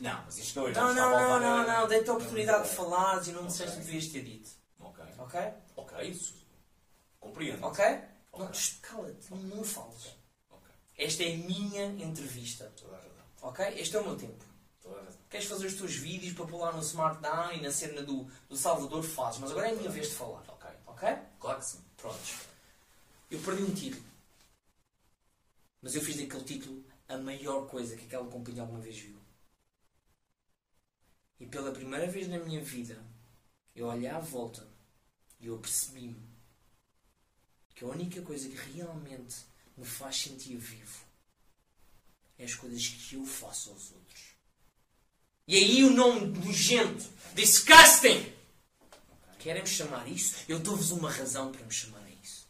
[0.00, 0.72] Não, mas isto não é.
[0.72, 1.88] Não, não, não, não, não.
[1.88, 4.50] Dei-te a oportunidade de falar e não me disseste o que devias ter dito.
[4.80, 5.40] Ok, Ok?
[5.76, 6.34] ok, isso.
[7.20, 7.64] Compreendo.
[7.66, 7.84] Ok?
[8.32, 8.46] Ok.
[8.46, 10.16] Não, shh, cala-te, não, não fales.
[10.50, 10.70] Ok.
[10.96, 12.72] Esta é a minha entrevista.
[12.76, 13.24] Toda a razão.
[13.42, 13.64] Ok?
[13.78, 14.44] Este é o meu tempo.
[14.80, 15.20] Toda a razão.
[15.28, 19.02] Queres fazer os teus vídeos para lá no Smartdown e na cena do, do Salvador?
[19.02, 19.40] Fazes.
[19.40, 20.42] Mas agora é a minha vez de falar.
[20.48, 20.70] Ok.
[20.86, 21.08] Ok?
[21.38, 21.84] Claro que sim.
[21.96, 22.34] Prontos.
[23.30, 24.04] Eu perdi um título.
[25.80, 29.20] Mas eu fiz daquele título a maior coisa que aquela companhia alguma vez viu.
[31.40, 33.04] E pela primeira vez na minha vida,
[33.74, 34.66] eu olhei à volta
[35.40, 36.31] e eu percebi-me
[37.74, 39.36] que a única coisa que realmente
[39.76, 41.04] me faz sentir vivo
[42.38, 44.32] é as coisas que eu faço aos outros.
[45.46, 47.04] E aí o nome nojento,
[47.34, 48.32] disgusting,
[49.42, 50.36] Querem-me chamar isso?
[50.48, 52.46] Eu dou-vos uma razão para me chamarem isso.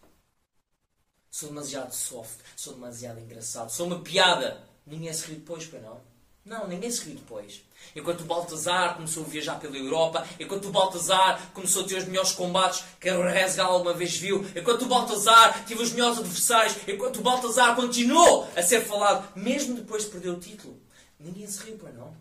[1.30, 4.68] Sou demasiado soft, sou demasiado engraçado, sou uma piada.
[4.84, 6.02] Ninguém se ri depois, para não?
[6.45, 7.62] Não, ninguém se ri depois.
[7.95, 12.05] Enquanto o Baltazar começou a viajar pela Europa, enquanto o Baltazar começou a ter os
[12.05, 16.76] melhores combates que a Rezgal alguma vez viu, enquanto o Baltazar teve os melhores adversários,
[16.88, 20.80] enquanto o Baltazar continuou a ser falado, mesmo depois de perder o título,
[21.18, 22.16] ninguém se riu, para não?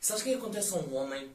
[0.00, 1.30] Sabes o que é acontece a um homem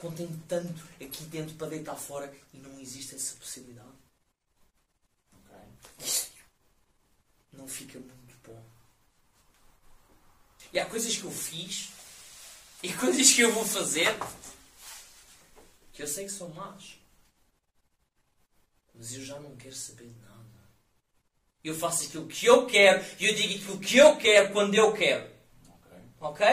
[0.00, 3.88] quando tem tanto aqui dentro para deitar fora e não existe essa possibilidade?
[5.32, 5.56] Ok.
[7.52, 8.27] Não fica muito.
[10.72, 11.90] E há coisas que eu fiz
[12.82, 14.14] e coisas que eu vou fazer
[15.92, 16.96] que eu sei que são más.
[18.94, 20.38] Mas eu já não quero saber de nada.
[21.64, 24.92] Eu faço aquilo que eu quero e eu digo aquilo que eu quero quando eu
[24.92, 25.28] quero.
[25.68, 25.98] Ok.
[26.20, 26.46] Ok?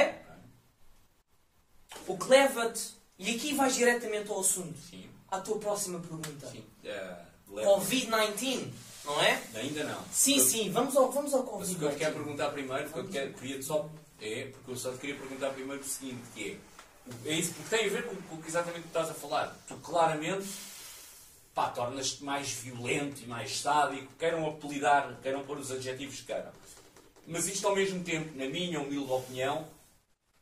[2.08, 5.10] O que leva-te, e aqui vais diretamente ao assunto, Sim.
[5.30, 6.48] à tua próxima pergunta.
[6.50, 6.64] Sim.
[6.84, 8.72] Eh, leva- Covid-19,
[9.06, 9.42] não é?
[9.56, 10.04] Ainda não.
[10.12, 12.24] Sim, Eu- sim, vamos ao, vamos ao Mas o que eu quero Covid-19.
[12.24, 13.90] perguntar primeiro, porque eu quero, queria só.
[14.22, 16.76] É, porque eu só te queria perguntar primeiro o seguinte, que é.
[17.30, 19.56] É isso, porque tem a ver com, com o que exatamente estás a falar.
[19.68, 20.48] Tu claramente
[21.54, 26.52] pá, tornas-te mais violento e mais sádico, queiram apelidar, queiram pôr os adjetivos que queiram.
[27.28, 29.68] Mas isto ao mesmo tempo, na minha humilde opinião,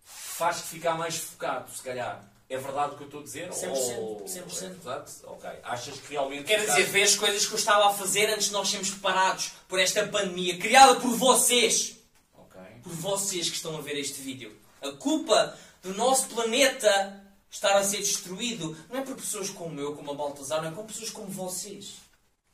[0.04, 2.24] faz-te ficar mais focado, se calhar.
[2.50, 3.50] É verdade o que eu estou a dizer?
[3.52, 4.64] 100%, Ou- 100%.
[4.66, 5.12] É verdade?
[5.24, 5.50] Ok.
[5.64, 6.44] Achas que realmente.
[6.46, 8.90] Quer estás- dizer, vê as coisas que eu estava a fazer antes de nós sermos
[8.92, 11.96] preparados por esta pandemia, criada por vocês.
[12.84, 14.56] Por vocês que estão a ver este vídeo.
[14.82, 19.96] A culpa do nosso planeta estar a ser destruído não é por pessoas como eu,
[19.96, 21.96] como a Baltazar, não é com pessoas como vocês.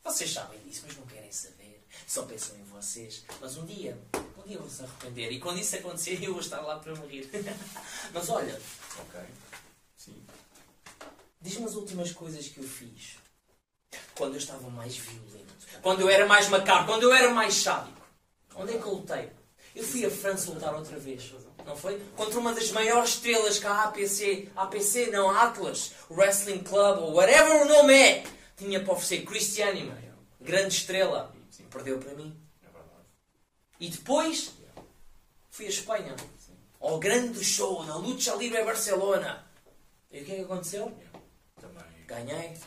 [0.03, 1.85] Vocês sabem disso, mas não querem saber.
[2.07, 3.23] Só pensam em vocês.
[3.41, 3.97] Mas um dia,
[4.37, 5.31] um dia vão se arrepender.
[5.31, 7.29] E quando isso acontecer, eu vou estar lá para morrer.
[8.13, 8.59] mas olha,
[8.99, 9.21] Ok.
[9.95, 10.23] Sim.
[11.41, 13.15] Diz-me as últimas coisas que eu fiz.
[14.15, 15.53] Quando eu estava mais violento.
[15.81, 16.87] Quando eu era mais macabro.
[16.87, 17.99] Quando eu era mais sádico.
[18.55, 19.31] Onde é que eu lutei?
[19.75, 21.31] Eu fui a França lutar outra vez.
[21.65, 22.01] não foi?
[22.15, 27.61] Contra uma das maiores estrelas que a APC, APC não, Atlas, Wrestling Club, ou whatever
[27.61, 28.23] o nome é,
[28.57, 30.13] tinha para oferecer Cristiano, meu.
[30.41, 31.33] grande estrela.
[31.69, 32.35] Perdeu para mim.
[32.63, 32.67] É.
[33.79, 34.51] E depois
[35.51, 36.15] fui a Espanha.
[36.79, 39.45] Ao grande show, na Lucha Libre Barcelona.
[40.09, 40.91] E o que é que aconteceu?
[42.07, 42.57] Ganhei.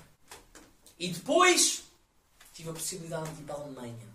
[0.99, 1.83] E depois
[2.53, 4.12] tive a possibilidade de ir para a Alemanha.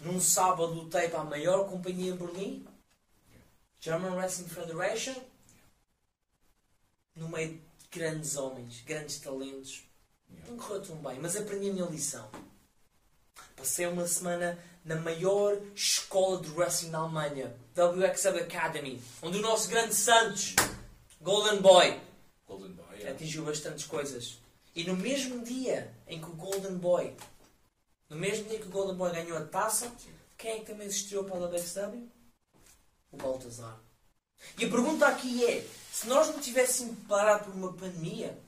[0.00, 2.66] Num sábado lutei para a maior companhia em Berlim,
[3.80, 5.14] German Wrestling Federation,
[7.16, 9.82] no meio de grandes homens, grandes talentos.
[10.46, 12.30] Não correu tão bem, mas aprendi a minha lição.
[13.56, 19.68] Passei uma semana na maior escola de wrestling da Alemanha, WXW Academy, onde o nosso
[19.68, 20.54] grande Santos,
[21.20, 22.00] Golden Boy,
[22.46, 23.02] Golden Boy.
[23.02, 23.10] é.
[23.10, 24.38] atingiu bastantes coisas.
[24.74, 27.14] E no mesmo dia em que o Golden Boy,
[28.08, 29.90] no mesmo dia que o Golden Boy ganhou a taça,
[30.36, 32.08] quem é que também estreou para a WXW?
[33.12, 33.78] O Baltazar.
[34.58, 38.38] E a pergunta aqui é: se nós não tivéssemos parado por uma pandemia,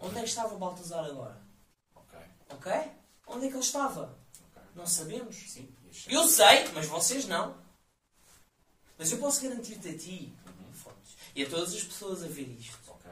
[0.00, 1.40] onde é que estava o Baltazar agora?
[1.94, 2.18] Ok.
[2.50, 2.72] Ok?
[3.26, 4.16] Onde é que ele estava?
[4.50, 4.62] Ok.
[4.74, 5.36] Não sabemos.
[5.36, 5.74] Sim.
[6.08, 7.56] Eu sei, mas vocês não.
[8.98, 10.34] Mas eu posso garantir-te a ti,
[10.72, 13.10] Fontes, e a todas as pessoas a ver isto, Ok.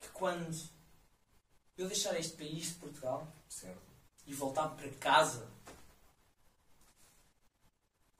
[0.00, 0.54] que quando
[1.76, 3.87] eu deixar este país de Portugal Certo.
[4.28, 5.48] E voltar para casa,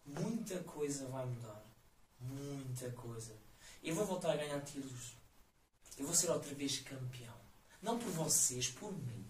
[0.07, 1.63] muita coisa vai mudar.
[2.19, 3.37] Muita coisa.
[3.85, 5.13] Eu vou voltar a ganhar títulos.
[5.99, 7.37] Eu vou ser outra vez campeão.
[7.83, 9.27] Não por vocês, por mim.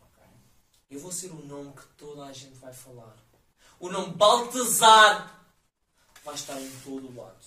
[0.00, 0.22] Ok.
[0.88, 3.16] Eu vou ser o nome que toda a gente vai falar.
[3.80, 5.44] O nome Baltazar
[6.24, 7.44] vai estar em todo o lado.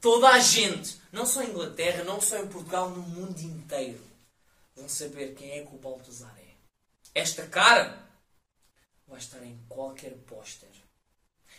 [0.00, 4.04] Toda a gente, não só em Inglaterra, não só em Portugal, no mundo inteiro,
[4.74, 6.39] vão saber quem é que o Baltazar é.
[7.14, 8.08] Esta cara
[9.06, 10.70] vai estar em qualquer póster.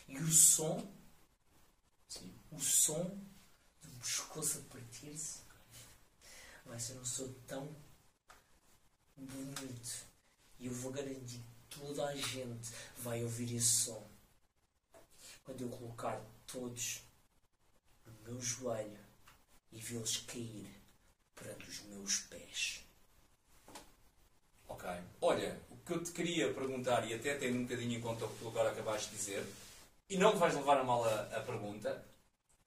[0.08, 0.90] E o som,
[2.08, 2.34] Sim.
[2.52, 3.04] o som
[3.82, 5.42] do pescoço a partir-se,
[6.66, 7.76] vai ser um som tão
[9.18, 10.06] bonito.
[10.58, 11.40] E eu vou garantir
[11.70, 14.10] que toda a gente vai ouvir esse som.
[15.44, 17.02] Quando eu colocar todos
[18.06, 19.00] no meu joelho
[19.72, 20.82] e vê-los cair
[21.36, 22.86] perante os meus pés.
[24.72, 24.90] Ok.
[25.22, 28.30] Olha, o que eu te queria perguntar, e até tendo um bocadinho em conta o
[28.30, 29.46] que tu agora acabaste de dizer,
[30.10, 32.04] e não vais levar a mal a, a pergunta,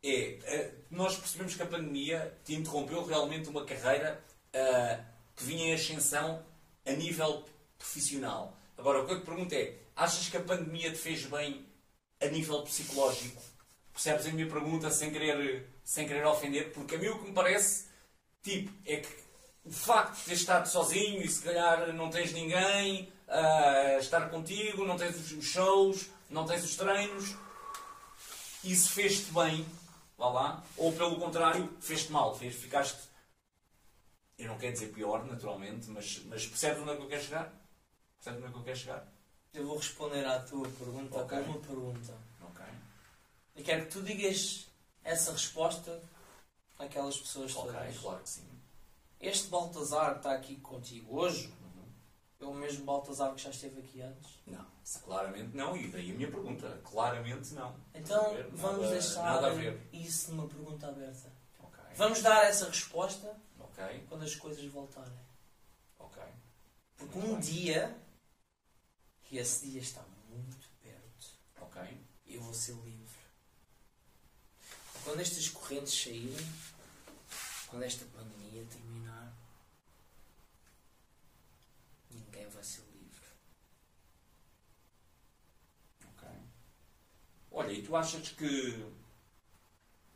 [0.03, 5.01] é, eh, nós percebemos que a pandemia te interrompeu realmente uma carreira ah,
[5.35, 6.45] que vinha em ascensão
[6.85, 7.43] a nível
[7.79, 8.55] profissional.
[8.77, 11.65] Agora, o que eu te pergunto é, achas que a pandemia te fez bem
[12.21, 13.43] a nível psicológico?
[13.95, 16.71] Percebes a minha pergunta sem querer, sem querer ofender?
[16.73, 17.87] Porque a mim o que me parece,
[18.43, 19.24] tipo, é que
[19.65, 24.85] o facto de ter estado sozinho e se calhar não tens ninguém a estar contigo,
[24.85, 27.35] não tens os- shows, não tens os treinos,
[28.63, 29.67] isso fez-te bem,
[30.17, 32.99] vá lá, ou pelo contrário, fez-te mal, fez, ficaste,
[34.39, 37.53] eu não quero dizer pior, naturalmente, mas, mas percebes onde é que eu quero chegar?
[38.17, 39.09] Percebes onde é que eu quero chegar?
[39.55, 41.39] Eu vou responder à tua pergunta Ok.
[41.39, 42.15] com uma pergunta.
[42.43, 42.65] Ok.
[43.55, 44.67] Eu quero que tu digas
[45.05, 46.03] essa resposta
[46.79, 47.99] àquelas pessoas Ok, todas.
[47.99, 48.49] claro que sim.
[49.27, 51.53] Este Baltazar que está aqui contigo hoje
[52.41, 54.39] é o mesmo Baltazar que já esteve aqui antes?
[54.47, 54.67] Não,
[55.05, 57.75] claramente não, e daí a minha pergunta, claramente não.
[57.95, 59.55] Então ver, vamos nada- deixar Nada
[59.93, 61.33] isso numa pergunta aberta.
[61.59, 65.19] Ok, Vamos dar essa resposta ok, quando as coisas voltarem.
[65.99, 66.23] ok.
[66.99, 67.41] Porque Muito um bem.
[67.41, 67.97] dia,
[69.31, 71.27] e esse dia está muito perto,
[71.63, 71.81] Ok,
[72.27, 73.15] eu vou ser livre.
[75.03, 76.47] Quando estas correntes saírem,
[77.69, 79.35] quando esta pandemia terminar,
[82.11, 83.25] ninguém vai ser livre.
[86.17, 86.29] ok.
[87.57, 88.85] Olha, e tu achas que, que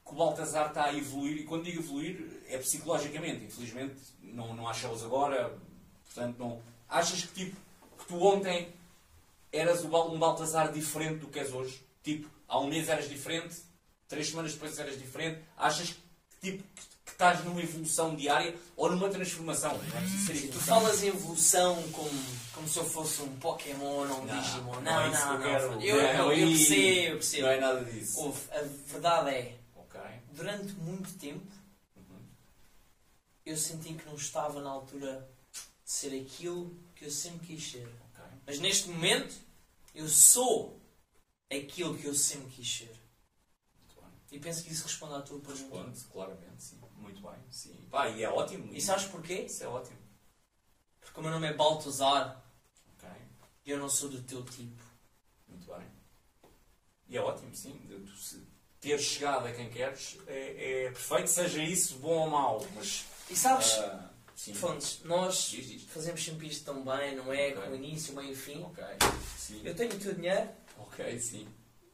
[0.04, 5.04] o Baltazar está a evoluir, e quando digo evoluir, é psicologicamente, infelizmente não, não shows
[5.04, 5.56] agora,
[6.04, 6.60] portanto não.
[6.88, 7.56] Achas que tipo,
[7.96, 8.72] que tu ontem
[9.52, 11.80] eras um Baltazar diferente do que és hoje?
[12.02, 13.56] Tipo, há um mês eras diferente,
[14.08, 15.40] três semanas depois eras diferente.
[15.56, 16.64] Achas que, tipo,
[17.18, 19.76] estás numa evolução diária ou numa transformação?
[19.76, 22.10] Não é preciso ser Tu falas em evolução como,
[22.54, 24.74] como se eu fosse um Pokémon ou um Não, Digimon.
[24.74, 25.50] não Não, é isso não, que não.
[25.50, 25.82] eu quero.
[25.82, 27.42] Eu, eu, Não, eu percebo, eu percebo.
[27.42, 28.20] Não é nada disso.
[28.20, 30.00] Ouve, a verdade é, Ok.
[30.32, 31.44] durante muito tempo,
[33.44, 37.88] eu senti que não estava na altura de ser aquilo que eu sempre quis ser.
[38.14, 38.24] Ok.
[38.46, 39.34] Mas neste momento,
[39.92, 40.80] eu sou
[41.50, 42.94] aquilo que eu sempre quis ser.
[44.30, 45.78] E penso que isso responde à tua pergunta.
[45.88, 46.78] Responde, claramente, sim.
[47.08, 47.74] Muito bem, sim.
[47.90, 48.72] Pá, e é ótimo.
[48.74, 49.42] E sabes porquê?
[49.42, 49.96] Isso é ótimo.
[51.00, 52.44] Porque o meu nome é Baltazar
[52.96, 53.08] Ok.
[53.64, 54.82] e eu não sou do teu tipo.
[55.48, 55.86] Muito bem.
[57.08, 57.72] E é ótimo, sim.
[57.88, 58.46] tu
[58.80, 62.66] ter chegado a quem queres é, é perfeito, seja isso bom ou mau.
[62.76, 64.52] Mas, E sabes, ah, sim.
[64.54, 65.82] Fontes, nós Diz, diz.
[65.84, 67.48] fazemos sempre isto tão bem, não é?
[67.48, 67.62] Ok.
[67.62, 68.62] Com início, meio e fim.
[68.62, 68.84] Ok,
[69.36, 69.62] sim.
[69.64, 70.48] Eu tenho o teu dinheiro,
[70.78, 71.48] Ok, sim.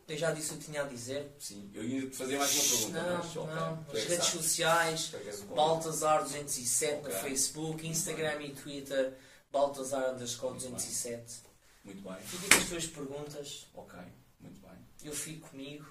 [0.09, 1.33] Eu já disse o que tinha a dizer.
[1.39, 1.71] Sim.
[1.75, 3.55] Eu ia fazer mais uma pergunta, Não, mas ok.
[3.55, 3.85] não.
[3.85, 5.69] Tu é As redes sociais, Tu é que és o convidado.
[5.69, 7.21] Baltazar 207 no Ok.
[7.21, 9.15] Facebook, Instagram e Twitter,
[9.51, 11.43] Baltazar underscore 207.
[11.85, 12.17] Muito bem.
[12.23, 13.99] Fica com as tuas perguntas, Ok,
[14.41, 14.79] muito bem.
[15.05, 15.87] eu fico comigo,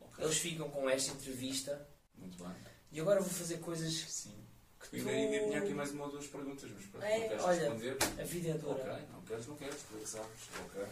[0.00, 1.88] Ok, eles ficam com esta entrevista.
[2.16, 2.54] muito bem.
[2.92, 4.34] E agora vou fazer coisas Sim.
[4.78, 5.08] que Eu tu...
[5.08, 7.60] ainda, ainda tinha aqui mais uma ou duas perguntas, mas pronto, É, não queres olha.
[7.60, 7.96] responder?
[8.20, 8.72] A vida é dura.
[8.92, 10.28] Ok, não queres, não queres, tu é que sabes.
[10.64, 10.82] Ok.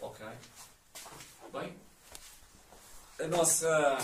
[0.00, 0.26] Ok.
[1.50, 1.74] Bem,
[3.18, 3.98] a nossa,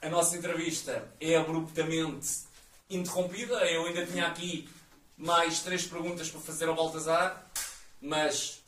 [0.00, 2.44] a nossa entrevista é abruptamente
[2.88, 3.54] interrompida.
[3.68, 4.68] Eu ainda tinha aqui
[5.16, 7.50] mais três perguntas para fazer ao Baltazar,
[8.00, 8.62] mas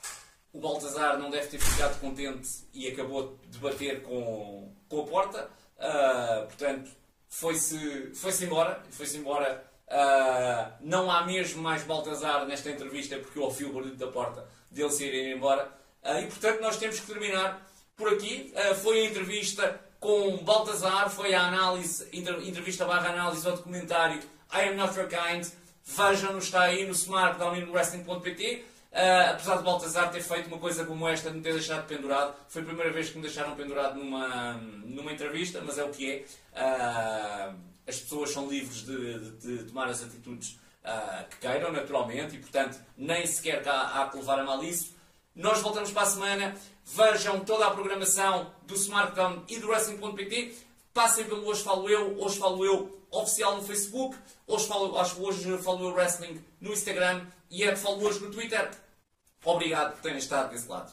[0.53, 5.49] o Baltazar não deve ter ficado contente e acabou de bater com, com a porta.
[5.79, 6.91] Ah, portanto,
[7.29, 8.83] foi-se foi embora.
[8.91, 9.65] Foi-se embora.
[9.89, 14.49] Ah, não há mesmo mais Baltazar nesta entrevista porque eu ouvi o barulho da porta
[14.69, 15.81] dele se ir embora.
[16.03, 18.53] Ah, e portanto, nós temos que terminar por aqui.
[18.57, 24.21] Ah, foi a entrevista com Baltazar, foi a análise, entrevista barra análise ao documentário
[24.53, 25.47] I Am Not Your Kind.
[25.85, 28.65] Vejam-no, está aí no Smartdown e no Wrestling.pt.
[28.95, 32.35] Ah, apesar de Baltazar ter feito uma coisa como esta, de me ter deixado pendurado,
[32.49, 34.53] foi a primeira vez que me deixaram pendurado numa,
[34.85, 36.25] numa entrevista, mas é o que é.
[37.89, 40.59] As pessoas são livres de, de- de tomar as atitudes
[41.31, 44.95] que queiram, naturalmente, e portanto nem sequer há, há que levar a mal isso.
[45.35, 46.55] Nós voltamos para a semana.
[46.85, 50.55] Vejam toda a programação do Smartdown e do Wrestling.pt.
[50.93, 54.17] Passem pelo Hoje Falo Eu, Hoje Falo Eu oficial no Facebook,
[54.47, 58.71] Hoje Falo, acho hoje Falo Eu Wrestling no Instagram e é Falo Hoje no Twitter.
[59.45, 60.93] Obrigado por terem estado desse lado.